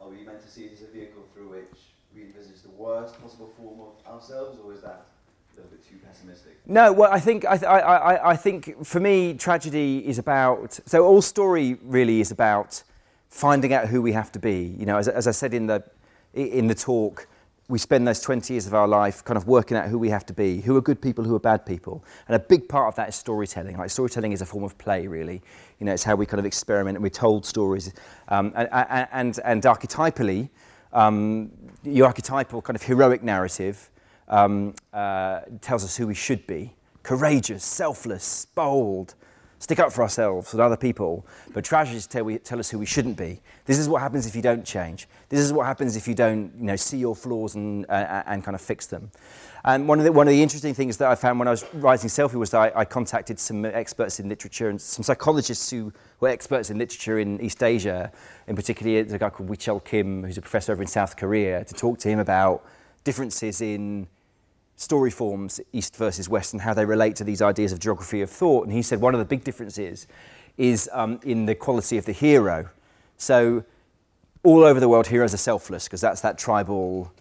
[0.00, 1.76] Are we meant to see it as a vehicle through which
[2.14, 5.04] we envisage the worst possible form of ourselves or is that
[5.52, 6.56] a little bit too pessimistic?
[6.64, 10.80] No, well, I think I, th- I, I, I think for me, tragedy is about.
[10.86, 12.82] So all story really is about
[13.28, 14.74] finding out who we have to be.
[14.78, 15.84] You know, as, as I said in the
[16.32, 17.26] in the talk,
[17.70, 20.26] we spend those 20 years of our life kind of working out who we have
[20.26, 22.04] to be, who are good people, who are bad people.
[22.26, 23.78] And a big part of that is storytelling.
[23.78, 25.40] Like storytelling is a form of play, really.
[25.78, 27.92] You know, it's how we kind of experiment and we're told stories.
[28.28, 28.68] Um, and,
[29.12, 30.50] and, and archetypally,
[30.92, 31.52] um,
[31.84, 33.88] the archetypal kind of heroic narrative
[34.28, 36.74] um, uh, tells us who we should be.
[37.04, 39.14] Courageous, selfless, bold,
[39.60, 42.86] stick up for ourselves and other people, but tragedies tell, we, tell us who we
[42.86, 43.40] shouldn't be.
[43.66, 45.06] This is what happens if you don't change.
[45.28, 48.42] This is what happens if you don't you know, see your flaws and, uh, and
[48.42, 49.10] kind of fix them.
[49.62, 51.66] And one of, the, one of the interesting things that I found when I was
[51.74, 55.92] writing Selfie was that I, I contacted some experts in literature and some psychologists who
[56.20, 58.10] were experts in literature in East Asia,
[58.46, 61.64] in particular there's a guy called Uichol Kim, who's a professor over in South Korea,
[61.64, 62.64] to talk to him about
[63.04, 64.08] differences in
[64.80, 68.30] story forms, East versus West, and how they relate to these ideas of geography of
[68.30, 68.64] thought.
[68.64, 70.06] And he said one of the big differences
[70.56, 72.70] is um, in the quality of the hero.
[73.18, 73.62] So,
[74.42, 77.12] all over the world, heroes are selfless because that's that tribal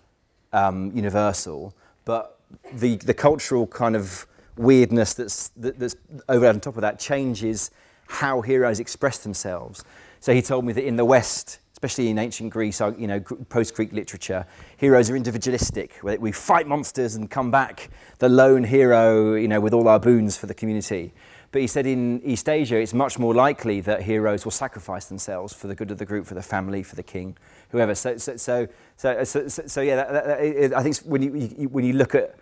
[0.53, 1.73] um, universal.
[2.05, 2.39] But
[2.71, 5.97] the, the cultural kind of weirdness that's, that, that's
[6.29, 7.71] over on top of that changes
[8.07, 9.83] how heroes express themselves.
[10.21, 13.21] So he told me that in the West, especially in ancient Greece, uh, you know,
[13.21, 15.97] post-Greek literature, heroes are individualistic.
[16.03, 20.35] We fight monsters and come back the lone hero, you know, with all our boons
[20.35, 21.13] for the community.
[21.53, 25.53] But he said in East Asia, it's much more likely that heroes will sacrifice themselves
[25.53, 27.37] for the good of the group, for the family, for the king,
[27.69, 27.95] whoever.
[27.95, 28.67] So, so, so,
[28.97, 32.35] so, so, so, yeah, that, that, I think when you, you, when you look at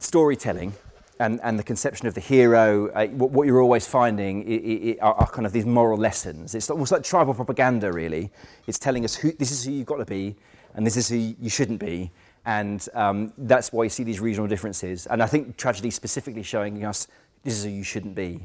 [0.00, 0.72] storytelling,
[1.20, 4.98] and, and the conception of the hero, uh, what, what, you're always finding it, it,
[5.00, 6.54] are, are, kind of these moral lessons.
[6.54, 8.30] It's almost like tribal propaganda, really.
[8.66, 10.34] It's telling us who, this is who you've got to be,
[10.74, 12.10] and this is who you shouldn't be.
[12.46, 15.06] And um, that's why you see these regional differences.
[15.06, 17.08] And I think tragedy specifically showing us
[17.42, 18.40] this is who you shouldn't be.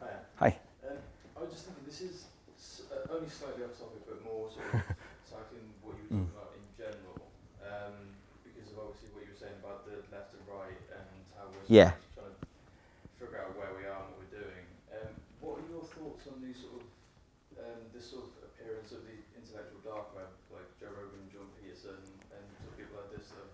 [0.00, 0.08] Hi.
[0.36, 0.58] Hi.
[0.88, 0.96] Um,
[1.36, 2.24] I was just thinking, this is
[2.88, 4.80] uh, only slightly off topic, but more sort of
[5.28, 6.32] citing what you were talking mm.
[6.32, 7.16] about in general.
[7.60, 7.96] Um,
[8.40, 11.59] because of obviously what you were saying about the left and right and how we're
[11.70, 11.94] yeah.
[12.18, 12.46] trying to
[13.14, 14.66] figure out where we are and what we're doing.
[14.90, 16.90] Um, what are your thoughts on the sort of
[17.62, 22.02] um, this sort of appearance of the intellectual dark web, like Joe Rogan Jordan Peterson,
[22.34, 23.46] and sort of people like this, of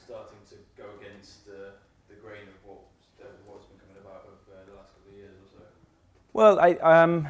[0.00, 1.76] starting to go against the
[2.08, 2.88] the grain of what
[3.20, 5.64] uh, what's been coming about of uh, the last couple of years or so?
[6.32, 6.80] Well, I.
[6.80, 7.28] Um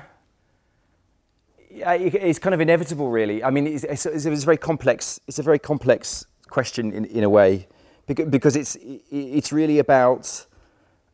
[1.78, 3.44] it's kind of inevitable, really.
[3.44, 5.20] I mean, it's, it's, it's, a very complex.
[5.28, 7.68] It's a very complex question in, in a way,
[8.07, 8.76] because it's
[9.11, 10.46] it's really about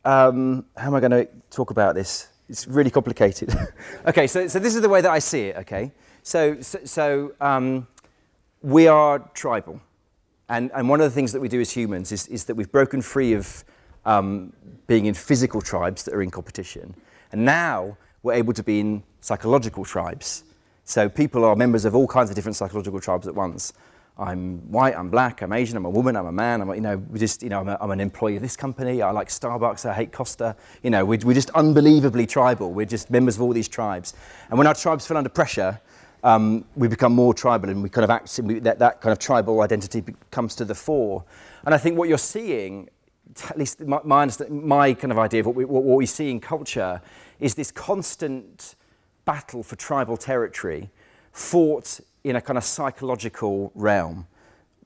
[0.05, 2.29] um, how am I going to talk about this?
[2.49, 3.55] It's really complicated.
[4.05, 5.57] okay, so so this is the way that I see it.
[5.57, 5.91] Okay,
[6.21, 7.87] so so, so um,
[8.61, 9.81] we are tribal,
[10.49, 12.71] and and one of the things that we do as humans is is that we've
[12.71, 13.63] broken free of
[14.05, 14.53] um,
[14.85, 16.93] being in physical tribes that are in competition,
[17.31, 20.43] and now we're able to be in psychological tribes.
[20.85, 23.73] So people are members of all kinds of different psychological tribes at once.
[24.17, 27.03] I'm white, I'm black, I'm Asian, I'm a woman, I'm a man, I'm, you know,
[27.15, 29.93] just, you know, I'm, a, I'm an employee of this company, I like Starbucks, I
[29.93, 30.55] hate Costa.
[30.83, 32.71] You know, we're, we're just unbelievably tribal.
[32.71, 34.13] We're just members of all these tribes.
[34.49, 35.81] And when our tribes feel under pressure,
[36.23, 39.17] um, we become more tribal and we kind of act, we, that, that kind of
[39.17, 41.23] tribal identity comes to the fore.
[41.65, 42.89] And I think what you're seeing,
[43.49, 46.29] at least my, my, my kind of idea of what we, what, what we see
[46.29, 47.01] in culture,
[47.39, 48.75] is this constant
[49.25, 50.91] battle for tribal territory
[51.31, 54.27] fought in a kind of psychological realm.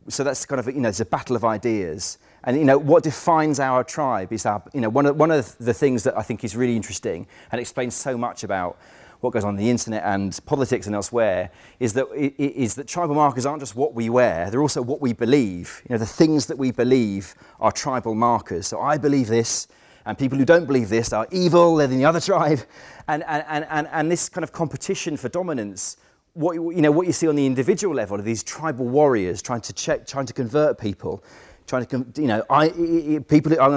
[0.09, 2.17] So that's kind of, you know, it's a battle of ideas.
[2.43, 5.57] And, you know, what defines our tribe is our, you know, one of, one of
[5.57, 8.77] the things that I think is really interesting and explains so much about
[9.19, 13.15] what goes on, on the internet and politics and elsewhere is that, is that tribal
[13.15, 15.81] markers aren't just what we wear, they're also what we believe.
[15.89, 18.67] You know, the things that we believe are tribal markers.
[18.67, 19.67] So I believe this,
[20.05, 22.59] and people who don't believe this are evil, they're in the other tribe.
[23.07, 25.97] And, and, and, and this kind of competition for dominance
[26.37, 29.61] what you know what you see on the individual level are these tribal warriors trying
[29.61, 31.23] to check, trying to convert people,
[31.65, 32.69] trying to you know I
[33.27, 33.67] people I,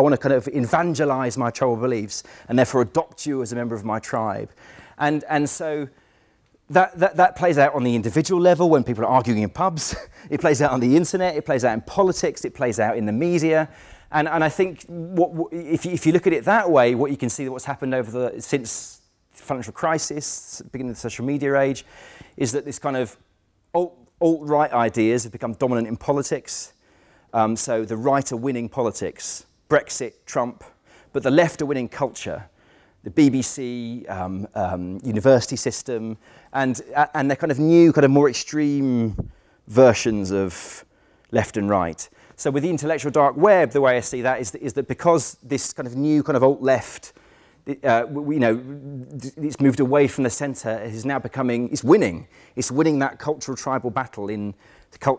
[0.00, 3.76] want to kind of evangelize my tribal beliefs and therefore adopt you as a member
[3.76, 4.50] of my tribe,
[4.98, 5.88] and and so.
[6.70, 9.96] That, that, that plays out on the individual level when people are arguing in pubs.
[10.30, 11.34] it plays out on the internet.
[11.34, 12.44] It plays out in politics.
[12.44, 13.70] It plays out in the media.
[14.12, 17.10] And, and I think what, if, you, if you look at it that way, what
[17.10, 18.97] you can see that what's happened over the, since
[19.48, 21.84] financial crisis, beginning of the social media age,
[22.36, 23.16] is that this kind of
[23.74, 26.74] alt-right ideas have become dominant in politics.
[27.32, 30.64] Um, so the right are winning politics, Brexit, Trump,
[31.12, 32.48] but the left are winning culture.
[33.04, 36.18] The BBC, um, um, university system,
[36.52, 36.80] and,
[37.14, 39.30] and they're kind of new, kind of more extreme
[39.66, 40.84] versions of
[41.30, 42.08] left and right.
[42.36, 44.88] So with the intellectual dark web, the way I see that is that, is that
[44.88, 47.12] because this kind of new kind of alt-left
[47.84, 48.62] uh, you know,
[49.36, 50.78] it's moved away from the centre.
[50.78, 52.26] It is now becoming, it's winning.
[52.56, 54.54] It's winning that cultural tribal battle in,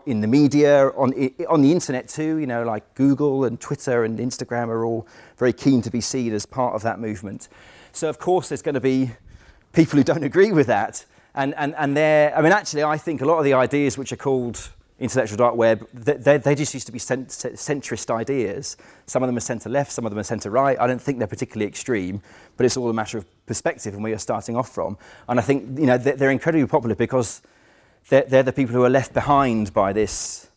[0.06, 1.12] in the media, on,
[1.48, 2.38] on the internet too.
[2.38, 6.32] You know, like Google and Twitter and Instagram are all very keen to be seen
[6.32, 7.48] as part of that movement.
[7.92, 9.12] So of course, there's going to be
[9.72, 11.04] people who don't agree with that.
[11.34, 14.12] And, and, and they're, I mean, actually, I think a lot of the ideas which
[14.12, 14.70] are called
[15.00, 18.76] intellectual dark web, they, they just used to be centrist ideas.
[19.06, 20.78] Some of them are centre left, some of them are centre right.
[20.78, 22.20] I don't think they're particularly extreme,
[22.56, 24.98] but it's all a matter of perspective and where you're starting off from.
[25.28, 27.40] And I think you know they're, they're incredibly popular because
[28.10, 30.50] they're, they're the people who are left behind by this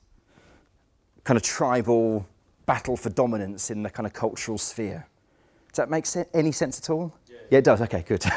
[1.24, 2.28] kind of tribal
[2.66, 5.08] battle for dominance in the kind of cultural sphere.
[5.70, 7.14] Does that make se- any sense at all?
[7.28, 7.82] Yeah, yeah it does.
[7.82, 8.24] Okay, good.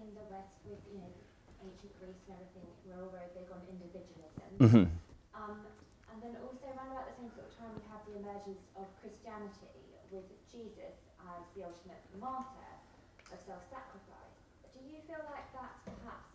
[0.00, 1.12] in the West with you know
[1.60, 3.60] ancient Greece and everything, we're all very big on
[4.60, 4.86] individualism.
[4.86, 4.86] hmm
[5.34, 5.64] Um,
[6.12, 8.86] and then also around about the same sort of time, we have the emergence of
[9.00, 9.72] Christianity
[10.10, 12.72] with Jesus as the ultimate martyr
[13.32, 14.36] of self-sacrifice.
[14.74, 16.34] Do you feel like that's perhaps,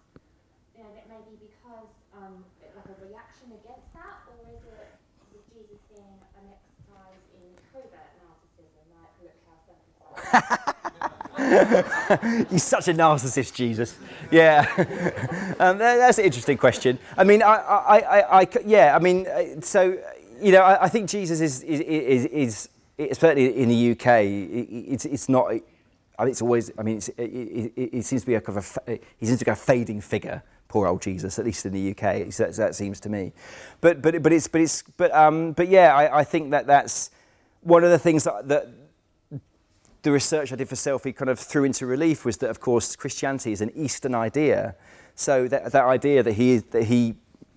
[0.74, 4.96] you know, that maybe because um, like a reaction against that, or is it
[5.34, 10.62] with Jesus being an exercise in covert narcissism, like look how sacrifice?
[12.49, 13.97] You're such a narcissist, Jesus.
[14.30, 14.66] Yeah,
[15.60, 16.99] um, that's an interesting question.
[17.18, 19.97] I mean, I, I, I, I yeah, I mean, uh, so
[20.41, 24.24] you know, I, I think Jesus is is is, is, is certainly in the UK.
[24.91, 25.53] It's it's not.
[26.20, 26.72] It's always.
[26.78, 29.45] I mean, it, it, it seems to be a kind of a, he seems to
[29.45, 30.43] be a fading figure.
[30.68, 33.32] Poor old Jesus, at least in the UK, that, that seems to me.
[33.80, 37.12] But but but it's but it's but um but yeah, I, I think that that's
[37.62, 38.68] one of the things that, that
[40.06, 42.95] the research I did for Selfie kind of threw into relief was that, of course,
[42.95, 44.76] Christianity is an Eastern idea.
[45.16, 47.16] So that, that idea that he, that he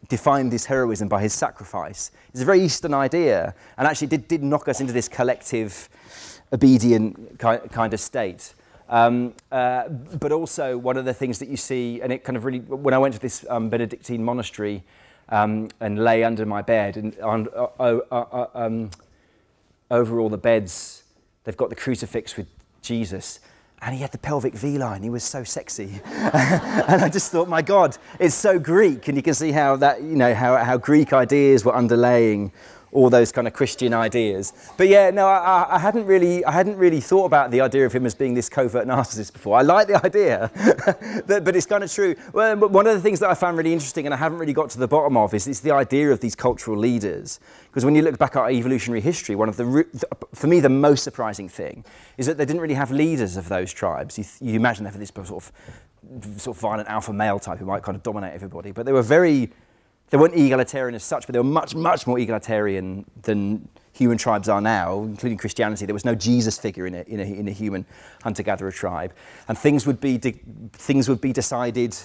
[0.08, 4.42] defined his heroism by his sacrifice is a very Eastern idea and actually did, did
[4.42, 5.90] knock us into this collective,
[6.50, 8.54] obedient ki- kind of state.
[8.88, 12.46] Um, uh, but also, one of the things that you see, and it kind of
[12.46, 14.84] really, when I went to this um, Benedictine monastery
[15.28, 18.90] um, and lay under my bed, and on, uh, uh, uh, um,
[19.90, 21.02] over all the beds,
[21.48, 22.46] they've got the crucifix with
[22.82, 23.40] Jesus.
[23.80, 25.02] And he had the pelvic V line.
[25.02, 25.98] He was so sexy.
[26.04, 29.08] and I just thought, my God, it's so Greek.
[29.08, 32.52] And you can see how that, you know, how, how Greek ideas were underlaying
[32.92, 34.52] all those kind of Christian ideas.
[34.76, 37.92] But yeah, no, I, I- hadn't really, I hadn't really thought about the idea of
[37.92, 39.58] him as being this covert narcissist before.
[39.58, 40.50] I like the idea,
[41.26, 42.14] but, it's kind of true.
[42.32, 44.70] Well, one of the things that I found really interesting, and I haven't really got
[44.70, 47.40] to the bottom of, is, is the idea of these cultural leaders.
[47.66, 49.86] Because when you look back at our evolutionary history, one of the,
[50.34, 51.84] for me, the most surprising thing
[52.16, 54.18] is that they didn't really have leaders of those tribes.
[54.18, 55.52] You, you imagine they have this sort of,
[56.40, 59.02] sort of violent alpha male type who might kind of dominate everybody, but they were
[59.02, 59.50] very
[60.10, 64.48] they weren't egalitarian as such, but they were much, much more egalitarian than human tribes
[64.48, 65.84] are now, including Christianity.
[65.84, 67.84] There was no Jesus figure in a, in a, in a human
[68.22, 69.12] hunter-gatherer tribe,
[69.48, 70.40] and things would be de-
[70.72, 71.96] things would be decided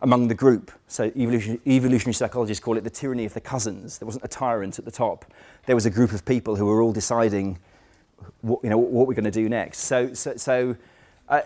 [0.00, 0.70] among the group.
[0.86, 3.98] So evolution, evolutionary psychologists call it the tyranny of the cousins.
[3.98, 5.24] There wasn't a tyrant at the top.
[5.66, 7.58] There was a group of people who were all deciding
[8.40, 9.78] what, you know, what we're going to do next.
[9.78, 10.76] So, so, so
[11.28, 11.40] uh,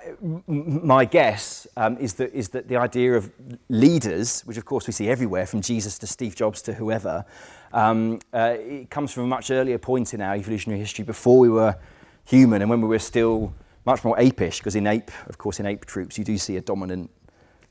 [0.47, 3.33] my guess um, is, that, is that the idea of
[3.68, 7.24] leaders, which of course we see everywhere, from Jesus to Steve Jobs to whoever,
[7.72, 11.49] um, uh, it comes from a much earlier point in our evolutionary history before we
[11.49, 11.76] were
[12.24, 13.53] human and when we were still
[13.85, 16.61] much more apish, because in ape, of course, in ape troops, you do see a
[16.61, 17.11] dominant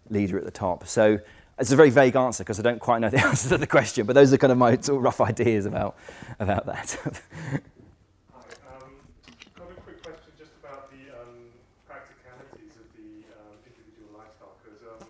[0.09, 0.85] leader at the top.
[0.87, 1.19] So
[1.57, 4.05] it's a very vague answer because I don't quite know the answer to the question,
[4.05, 5.95] but those are kind of my sort of rough ideas about,
[6.39, 6.97] about that.
[7.05, 7.21] Hi.
[8.67, 8.97] Um,
[9.55, 11.53] got a quick question just about the um,
[11.87, 15.07] practicalities of the um, individual lifestyle, because um,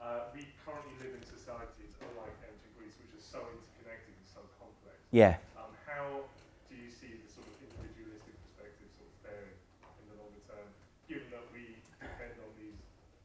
[0.00, 4.40] uh, we currently live in societies unlike ancient Greece, which are so interconnected and so
[4.56, 4.97] complex.
[5.10, 5.40] Yeah.
[5.56, 6.28] Um, how
[6.68, 10.68] do you see the sort of individualistic perspective sort of faring in the longer term,
[11.08, 12.76] given that we depend on these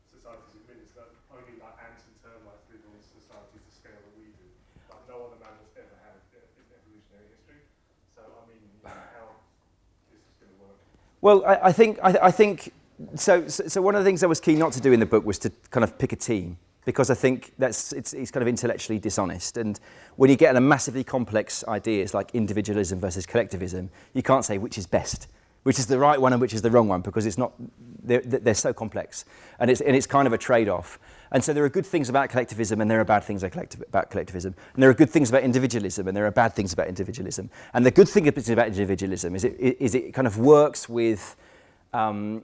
[0.07, 4.15] societies of minutes that only like ants and termites live on societies the scale that
[4.15, 4.47] we do?
[4.87, 7.61] Like no other mammals ever had uh, in evolutionary history.
[8.15, 9.43] So I mean, you know, how
[10.07, 10.79] this is going to work?
[11.19, 12.71] Well, I, I think I, I think
[13.19, 13.67] so, so.
[13.67, 15.35] So one of the things I was keen not to do in the book was
[15.43, 16.55] to kind of pick a team
[16.85, 19.57] because I think that's it's, it's kind of intellectually dishonest.
[19.57, 19.79] And
[20.15, 24.77] when you get into massively complex ideas like individualism versus collectivism, you can't say which
[24.77, 25.27] is best,
[25.63, 27.53] which is the right one and which is the wrong one because it's not.
[28.05, 29.23] They're, they're so complex,
[29.59, 30.99] and it's and it's kind of a trade-off.
[31.31, 34.11] And so there are good things about collectivism and there are bad things about about
[34.11, 34.53] collectivism.
[34.73, 37.49] And there are good things about individualism and there are bad things about individualism.
[37.73, 41.35] And the good thing about individualism is it, is it kind of works with
[41.91, 42.43] um,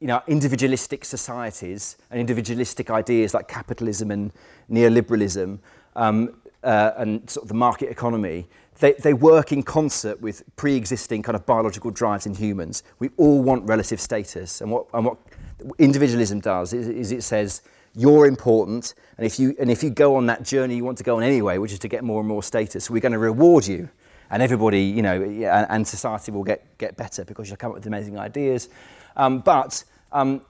[0.00, 4.32] you know, individualistic societies and individualistic ideas like capitalism and
[4.70, 5.58] neoliberalism
[5.96, 8.46] um, uh, and sort of the market economy,
[8.80, 12.84] they, they work in concert with pre-existing kind of biological drives in humans.
[12.98, 15.18] We all want relative status, and what, and what
[15.78, 17.62] individualism does is, is it says
[17.94, 21.04] you're important, and if you and if you go on that journey you want to
[21.04, 23.66] go on anyway, which is to get more and more status, we're going to reward
[23.66, 23.88] you,
[24.30, 27.76] and everybody, you know, and, and society will get get better because you'll come up
[27.76, 28.68] with amazing ideas.
[29.18, 30.40] Um, but um,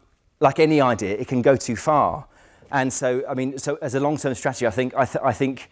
[0.40, 2.26] like any idea, it can go too far,
[2.70, 5.70] and so I mean, so as a long-term strategy, I think I, th- I think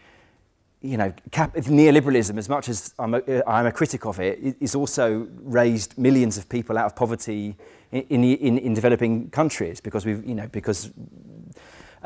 [0.83, 4.55] you know, cap- neoliberalism, as much as I'm a, I'm a critic of it, i-
[4.77, 7.57] also raised millions of people out of poverty
[7.93, 10.91] in, in, in developing countries because we've, you know, because,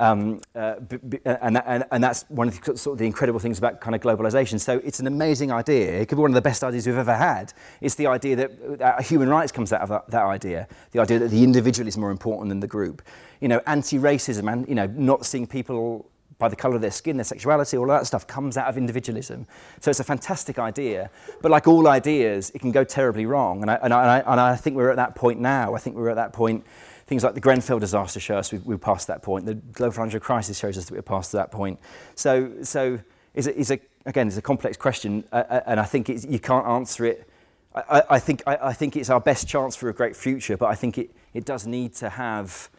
[0.01, 3.39] Um, uh, b- b- and, and, and that's one of the, sort of the incredible
[3.39, 4.59] things about kind of globalization.
[4.59, 6.01] So it's an amazing idea.
[6.01, 7.53] It could be one of the best ideas we've ever had.
[7.83, 10.69] It's the idea that uh, human rights comes out of that, that idea.
[10.93, 13.03] The idea that the individual is more important than the group.
[13.41, 17.19] You know, anti-racism and you know not seeing people by the colour of their skin,
[17.19, 19.47] their sexuality, all that stuff comes out of individualism.
[19.81, 21.11] So it's a fantastic idea.
[21.43, 23.61] But like all ideas, it can go terribly wrong.
[23.61, 25.75] And I, and I, and I think we're at that point now.
[25.75, 26.65] I think we're at that point.
[27.11, 29.45] Things like the Grenfell disaster show us we've, we're past that point.
[29.45, 31.81] The global financial crisis shows us that we're past that point.
[32.15, 33.01] So, so
[33.35, 36.39] it's a, it's a, again, it's a complex question, uh, uh and I think you
[36.39, 37.29] can't answer it.
[37.75, 40.67] I, I, think, I, I think it's our best chance for a great future, but
[40.67, 42.71] I think it, it does need to have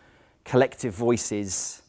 [0.45, 1.81] collective voices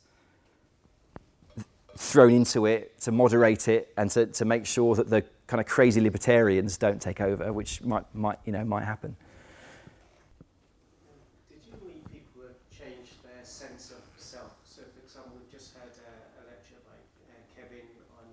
[1.97, 5.67] thrown into it to moderate it and to, to make sure that the kind of
[5.67, 9.15] crazy libertarians don't take over, which might, might, you know, might happen.
[11.49, 14.51] Did you meet people who have changed their sense of self?
[14.67, 16.99] So, for example, we've just had a, a lecture by
[17.31, 17.87] uh, Kevin
[18.19, 18.27] on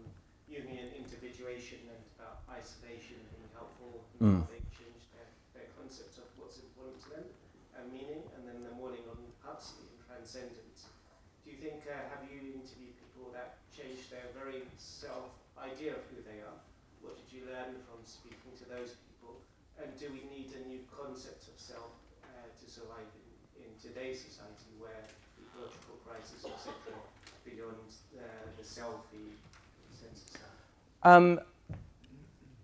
[0.50, 4.09] Jungian individuation and about isolation being helpful.
[4.20, 4.44] Mm.
[4.52, 7.26] They've changed their, their concept of what's important to them
[7.80, 10.86] and meaning, and then the morning on and transcendence.
[11.42, 16.04] Do you think, uh, have you interviewed people that changed their very self idea of
[16.14, 16.60] who they are?
[17.02, 19.42] What did you learn from speaking to those people?
[19.82, 23.10] And do we need a new concept of self uh, to survive
[23.58, 25.08] in, in today's society where
[25.40, 26.94] the ecological crisis, etc.,
[27.42, 28.22] beyond uh,
[28.54, 29.34] the selfie
[29.90, 30.56] sense of self?
[31.04, 31.42] Um,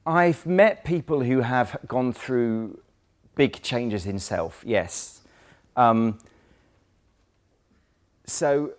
[0.05, 2.79] I've met people who have gone through
[3.35, 5.21] big changes in self, yes.
[5.75, 6.19] Um,
[8.25, 8.73] so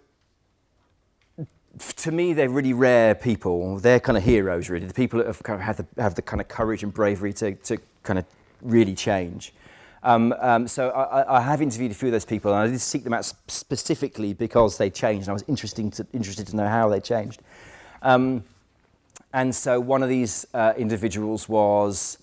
[1.96, 3.78] to me, they're really rare people.
[3.78, 4.86] They're kind of heroes, really.
[4.86, 7.32] The people that have, kind of have, the, have the kind of courage and bravery
[7.34, 8.24] to, to kind of
[8.62, 9.52] really change.
[10.02, 12.80] Um, um, so I, I, have interviewed a few of those people, and I did
[12.80, 16.68] seek them out specifically because they changed, and I was interesting to, interested to know
[16.68, 17.42] how they changed.
[18.02, 18.44] Um,
[19.32, 22.18] and so one of these uh, individuals was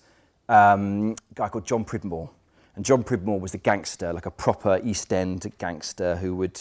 [0.48, 2.30] um, a guy called John Pridmore.
[2.76, 6.60] And John Pridmore was a gangster, like a proper East End gangster who would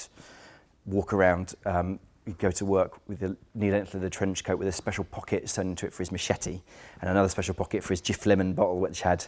[0.85, 4.57] walk around um, he'd go to work with the knee length of the trench coat
[4.57, 6.61] with a special pocket sewn into it for his machete
[7.01, 9.25] and another special pocket for his Jif lemon bottle which had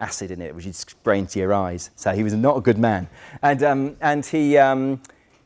[0.00, 1.90] acid in it which he'd spray into your eyes.
[1.96, 3.08] So he was not a good man.
[3.42, 5.02] And, um, and he, um,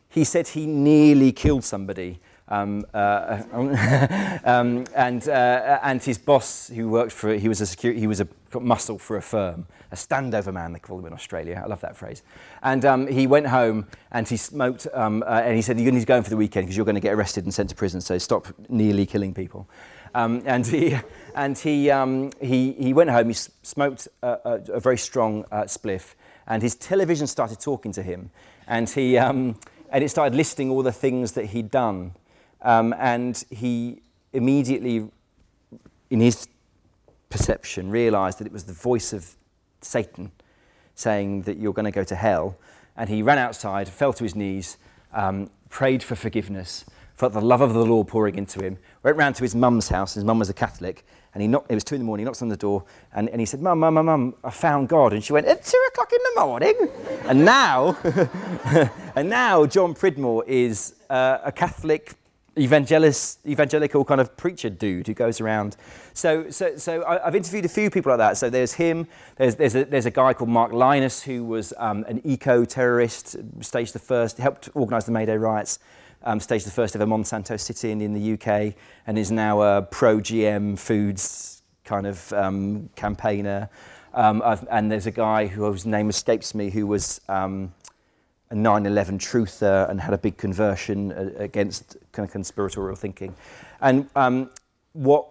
[0.09, 2.21] he said he nearly killed somebody
[2.53, 3.43] um, uh,
[4.45, 8.21] um, and, uh, and his boss, who worked for, he was a security, he was
[8.21, 8.29] a
[8.61, 11.63] muscle for a firm, a standover man, they call him in Australia.
[11.65, 12.23] I love that phrase.
[12.63, 16.01] And um, he went home and he smoked, um, uh, and he said, You're going
[16.01, 18.03] to go for the weekend because you're going to get arrested and sent to prison,
[18.03, 19.67] so stop nearly killing people.
[20.15, 20.99] Um, and he,
[21.35, 25.63] and he, um, he, he went home, he smoked a, a, a very strong uh,
[25.63, 26.15] spliff,
[26.47, 28.31] and his television started talking to him.
[28.67, 29.57] And, he, and
[29.91, 32.13] it started listing all the things that he'd done.
[32.63, 34.03] Um, and he
[34.33, 35.09] immediately,
[36.11, 36.49] in his
[37.29, 39.37] perception, realized that it was the voice of
[39.81, 40.31] Satan
[40.95, 42.57] saying that you're going to go to hell.
[42.97, 44.77] And he ran outside, fell to his knees,
[45.13, 46.85] um, prayed for forgiveness,
[47.15, 50.15] felt the love of the Lord pouring into him, went round to his mum's house.
[50.15, 51.05] His mum was a Catholic.
[51.35, 52.85] And he knocked, it was two in the morning, he knocks on the door,
[53.15, 55.15] and, and he said, Mum, Mum, Mum, Mum, I found God.
[55.15, 56.75] And she went, At two o'clock in the morning?
[57.25, 57.97] and now,
[59.17, 62.13] and now John Pridmore is uh, a Catholic
[62.59, 65.77] evangelical kind of preacher dude who goes around.
[66.13, 68.37] So, so, so I, have interviewed a few people like that.
[68.37, 69.07] So there's him.
[69.37, 73.95] There's, there's, a, there's a guy called Mark Lynas who was um, an eco-terrorist, staged
[73.95, 75.79] the first, helped organise the May Day riots,
[76.25, 78.75] um, staged the first ever Monsanto sit-in in the UK,
[79.07, 83.69] and is now a pro-GM foods kind of um, campaigner.
[84.15, 87.73] Um, and there's a guy whose name escapes me who was um,
[88.53, 93.35] a 9/11 truther and had a big conversion uh, against kind of conspiratorial thinking.
[93.81, 94.51] And um,
[94.93, 95.27] what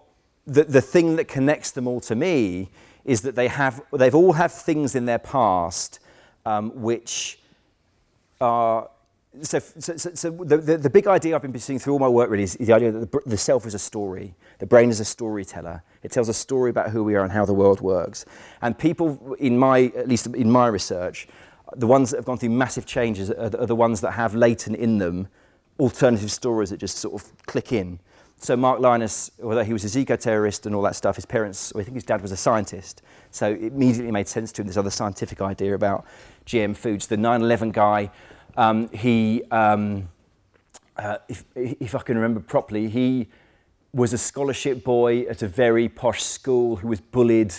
[0.48, 2.70] the, the thing that connects them all to me
[3.06, 6.00] is that they have they've all have things in their past
[6.46, 7.40] um, which
[8.40, 8.90] are
[9.44, 12.30] so, so, so, the, the, the, big idea I've been pursuing through all my work
[12.30, 14.36] really is, is the idea that the, the, self is a story.
[14.60, 15.84] The brain is a storyteller.
[16.04, 18.26] It tells a story about who we are and how the world works.
[18.62, 21.30] And people, in my, at least in my research,
[21.76, 24.36] the ones that have gone through massive changes are the, are the ones that have
[24.36, 25.28] latent in them
[25.80, 28.00] alternative stories that just sort of click in.
[28.38, 31.84] So Mark Lynas, although he was a eco-terrorist and all that stuff, his parents, I
[31.84, 34.90] think his dad was a scientist, so it immediately made sense to him this other
[34.90, 36.06] scientific idea about
[36.46, 37.08] GM foods.
[37.08, 38.10] The 9/11 guy,
[38.58, 40.10] um, he, um,
[40.98, 43.28] uh, if, if I can remember properly, he
[43.94, 47.54] was a scholarship boy at a very posh school who was bullied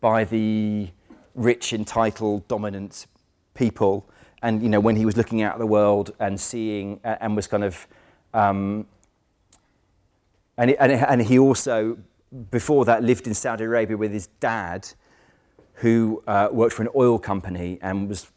[0.00, 0.90] by the
[1.34, 3.06] rich, entitled, dominant
[3.54, 4.08] people
[4.42, 7.46] and you know when he was looking out at the world and seeing and was
[7.46, 7.86] kind of
[8.34, 8.86] um,
[10.58, 11.96] and, and, and he also
[12.50, 14.88] before that lived in Saudi Arabia with his dad
[15.74, 18.30] who uh, worked for an oil company and was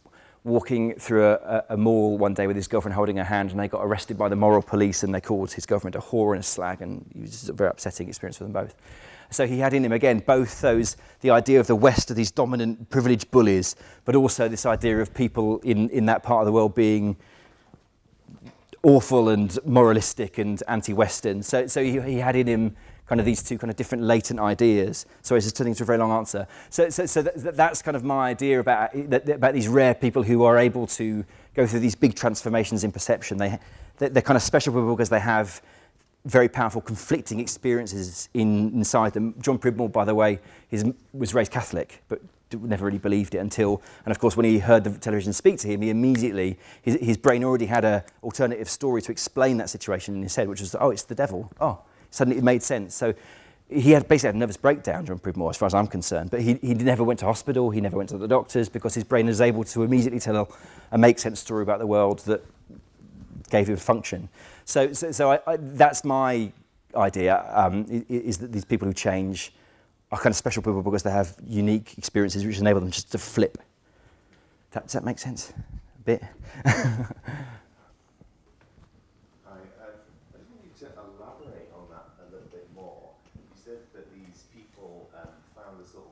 [0.44, 3.68] walking through a, a, mall one day with his girlfriend holding her hand and they
[3.68, 6.44] got arrested by the moral police and they called his girlfriend a whore and a
[6.44, 8.74] slag and it was a very upsetting experience for them both.
[9.30, 12.32] So he had in him again both those the idea of the West of these
[12.32, 13.76] dominant privileged bullies,
[14.06, 17.18] but also this idea of people in, in that part of the world being
[18.84, 21.44] awful and moralistic and anti-Western.
[21.44, 22.76] So, so he, he had in him
[23.08, 25.06] kind of these two kind of different latent ideas.
[25.22, 26.48] Sorry, this is turning into a very long answer.
[26.70, 30.44] So, so, so that, that's kind of my idea about, about these rare people who
[30.44, 31.26] are able to
[31.56, 33.38] go through these big transformations in perception.
[33.38, 33.60] They,
[33.98, 35.62] they're kind of special people because they have
[36.28, 39.34] very powerful conflicting experiences in, inside them.
[39.42, 42.22] John Pridmore, by the way, his, was raised Catholic, but
[42.52, 45.68] never really believed it until, and of course, when he heard the television speak to
[45.68, 50.16] him, he immediately, his, his brain already had an alternative story to explain that situation
[50.16, 51.52] in his head, which was, oh, it's the devil.
[51.60, 51.80] Oh,
[52.10, 52.94] suddenly it made sense.
[52.94, 53.14] So
[53.70, 56.42] he had basically had a nervous breakdown, John Pridmore, as far as I'm concerned, but
[56.42, 59.28] he, he never went to hospital, he never went to the doctors because his brain
[59.28, 60.48] was able to immediately tell a,
[60.92, 62.46] a make sense story about the world that
[63.50, 64.30] gave him function.
[64.68, 66.52] So, so, so I, I, that's my
[66.94, 69.54] idea, um, i- i- is that these people who change
[70.12, 73.18] are kind of special people because they have unique experiences which enable them just to
[73.18, 73.58] flip.
[74.72, 75.54] That, does that make sense?
[76.00, 76.22] A bit?
[76.66, 77.16] Hi, um,
[79.48, 83.12] I just want you to elaborate on that a little bit more.
[83.36, 86.04] You said that these people um, found a sort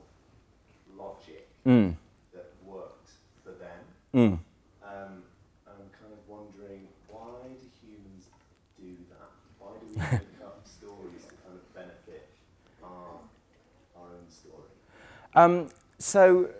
[0.98, 1.94] logic Mm,
[2.32, 3.10] that worked
[3.44, 3.80] for them.
[4.14, 4.32] mm.
[4.86, 5.22] Um,
[5.68, 8.24] I'm kind of wondering why do humans
[8.78, 9.28] do that?
[9.58, 9.82] Why do we make up
[10.64, 12.28] stories to kind of benefit
[12.82, 13.18] our,
[13.96, 14.68] our own story?
[15.34, 15.68] Um,
[15.98, 16.50] so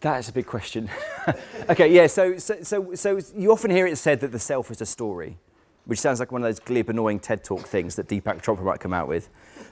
[0.00, 0.88] that's a big question.
[1.68, 2.06] okay, yeah.
[2.06, 5.38] So, so, so, so you often hear it said that the self is a story,
[5.84, 8.80] which sounds like one of those glib, annoying TED Talk things that Deepak Chopra might
[8.80, 9.28] come out with.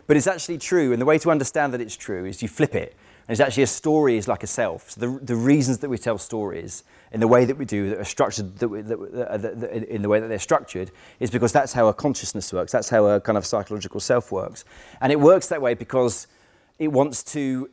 [0.06, 2.74] But it's actually true, and the way to understand that it's true is you flip
[2.74, 2.94] it.
[3.26, 4.90] And it's actually a story is like a self.
[4.90, 7.98] So the, the reasons that we tell stories in the way that we do, that
[7.98, 10.90] are structured that we, that, that, that, in the way that they're structured,
[11.20, 12.70] is because that's how a consciousness works.
[12.70, 14.64] That's how a kind of psychological self works.
[15.00, 16.26] And it works that way because
[16.78, 17.70] it wants to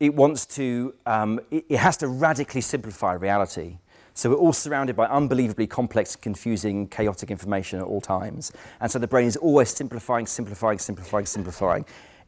[0.00, 3.78] it wants to, um, it, it has to radically simplify reality.
[4.12, 8.52] So we're all surrounded by unbelievably complex, confusing, chaotic information at all times.
[8.80, 11.84] And so the brain is always simplifying, simplifying, simplifying, simplifying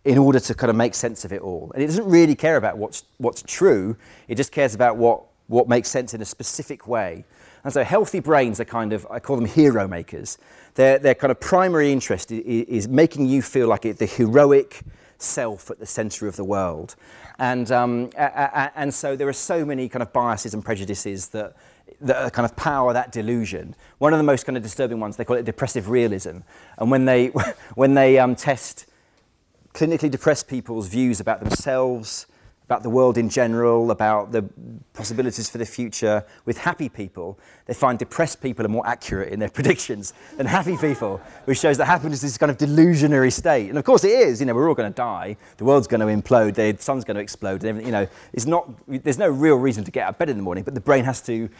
[0.06, 1.72] in order to kind of make sense of it all.
[1.74, 3.96] And it doesn't really care about what's, what's true,
[4.28, 7.24] it just cares about what, what makes sense in a specific way.
[7.64, 10.38] And so healthy brains are kind of, I call them hero makers.
[10.76, 14.82] Their, their kind of primary interest is, is making you feel like it, the heroic,
[15.18, 16.94] self at the center of the world.
[17.40, 21.30] And, um, a- a- and so there are so many kind of biases and prejudices
[21.30, 21.56] that,
[22.02, 23.74] that kind of power that delusion.
[23.98, 26.38] One of the most kind of disturbing ones, they call it depressive realism.
[26.78, 27.26] And when they,
[27.74, 28.86] when they um, test
[29.76, 32.26] clinically depressed people's views about themselves,
[32.64, 34.42] about the world in general, about the
[34.94, 36.24] possibilities for the future.
[36.46, 40.78] With happy people, they find depressed people are more accurate in their predictions than happy
[40.78, 43.68] people, which shows that happiness is this kind of delusionary state.
[43.68, 46.00] And of course it is, you know, we're all going to die, the world's going
[46.00, 49.28] to implode, the sun's going to explode, and everything, you know, it's not, there's no
[49.28, 51.50] real reason to get out of bed in the morning, but the brain has to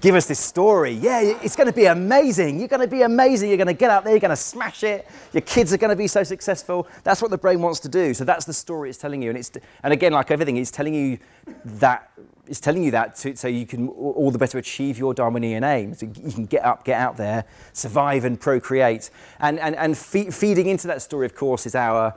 [0.00, 0.92] give us this story.
[0.92, 2.58] Yeah, it's going to be amazing.
[2.58, 3.48] You're going to be amazing.
[3.48, 4.12] You're going to get out there.
[4.12, 5.06] You're going to smash it.
[5.32, 6.88] Your kids are going to be so successful.
[7.04, 8.14] That's what the brain wants to do.
[8.14, 9.30] So that's the story it's telling you.
[9.30, 9.50] And it's
[9.82, 11.18] and again, like everything, it's telling you
[11.64, 12.10] that
[12.46, 15.94] it's telling you that to, so you can all the better achieve your Darwinian aim.
[15.94, 19.10] So you can get up, get out there, survive, and procreate.
[19.38, 22.16] And and and fe- feeding into that story, of course, is our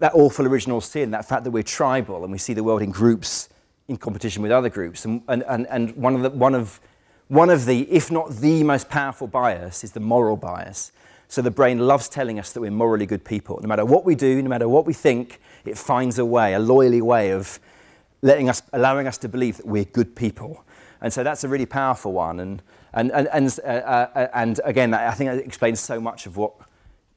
[0.00, 2.90] that awful original sin, that fact that we're tribal and we see the world in
[2.90, 3.48] groups
[3.88, 5.04] in competition with other groups.
[5.04, 6.80] And, and, and one, of the, one, of,
[7.28, 10.92] one of the, if not the most powerful bias, is the moral bias.
[11.28, 13.58] So the brain loves telling us that we're morally good people.
[13.62, 16.58] No matter what we do, no matter what we think, it finds a way, a
[16.58, 17.58] loyally way of
[18.22, 20.64] letting us, allowing us to believe that we're good people.
[21.00, 22.40] And so that's a really powerful one.
[22.40, 26.36] And, and, and, and, uh, uh, and again, I think that explains so much of
[26.36, 26.52] what,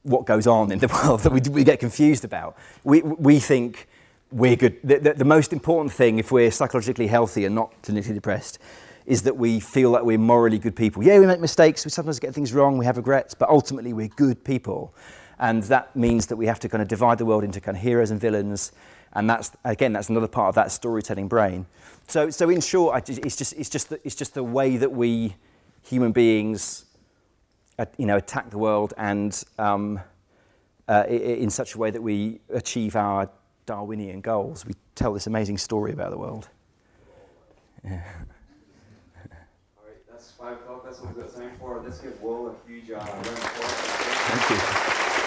[0.03, 2.57] what goes on in the world that we, we get confused about.
[2.83, 3.87] We, we think
[4.31, 4.79] we're good.
[4.83, 8.59] The, the, the most important thing, if we're psychologically healthy and not clinically depressed,
[9.07, 11.01] is that we feel that we're morally good people.
[11.01, 14.09] Yeah, we make mistakes, we sometimes get things wrong, we have regrets, but ultimately we're
[14.09, 14.93] good people.
[15.39, 17.81] And that means that we have to kind of divide the world into kind of
[17.81, 18.73] heroes and villains.
[19.13, 21.65] And that's, again, that's another part of that storytelling brain.
[22.07, 25.35] So, so in short, it's, just, it's, just the, it's just the way that we
[25.83, 26.85] human beings
[27.79, 30.01] uh, you know, attack the world and um,
[30.89, 33.29] uh, in such a way that we achieve our
[33.65, 34.65] Darwinian goals.
[34.65, 36.49] We tell this amazing story about the world.
[37.85, 38.03] Yeah.
[40.87, 41.81] We've got time for.
[41.83, 43.73] Let's give Will a huge uh, round of applause.
[43.73, 45.26] Thank you.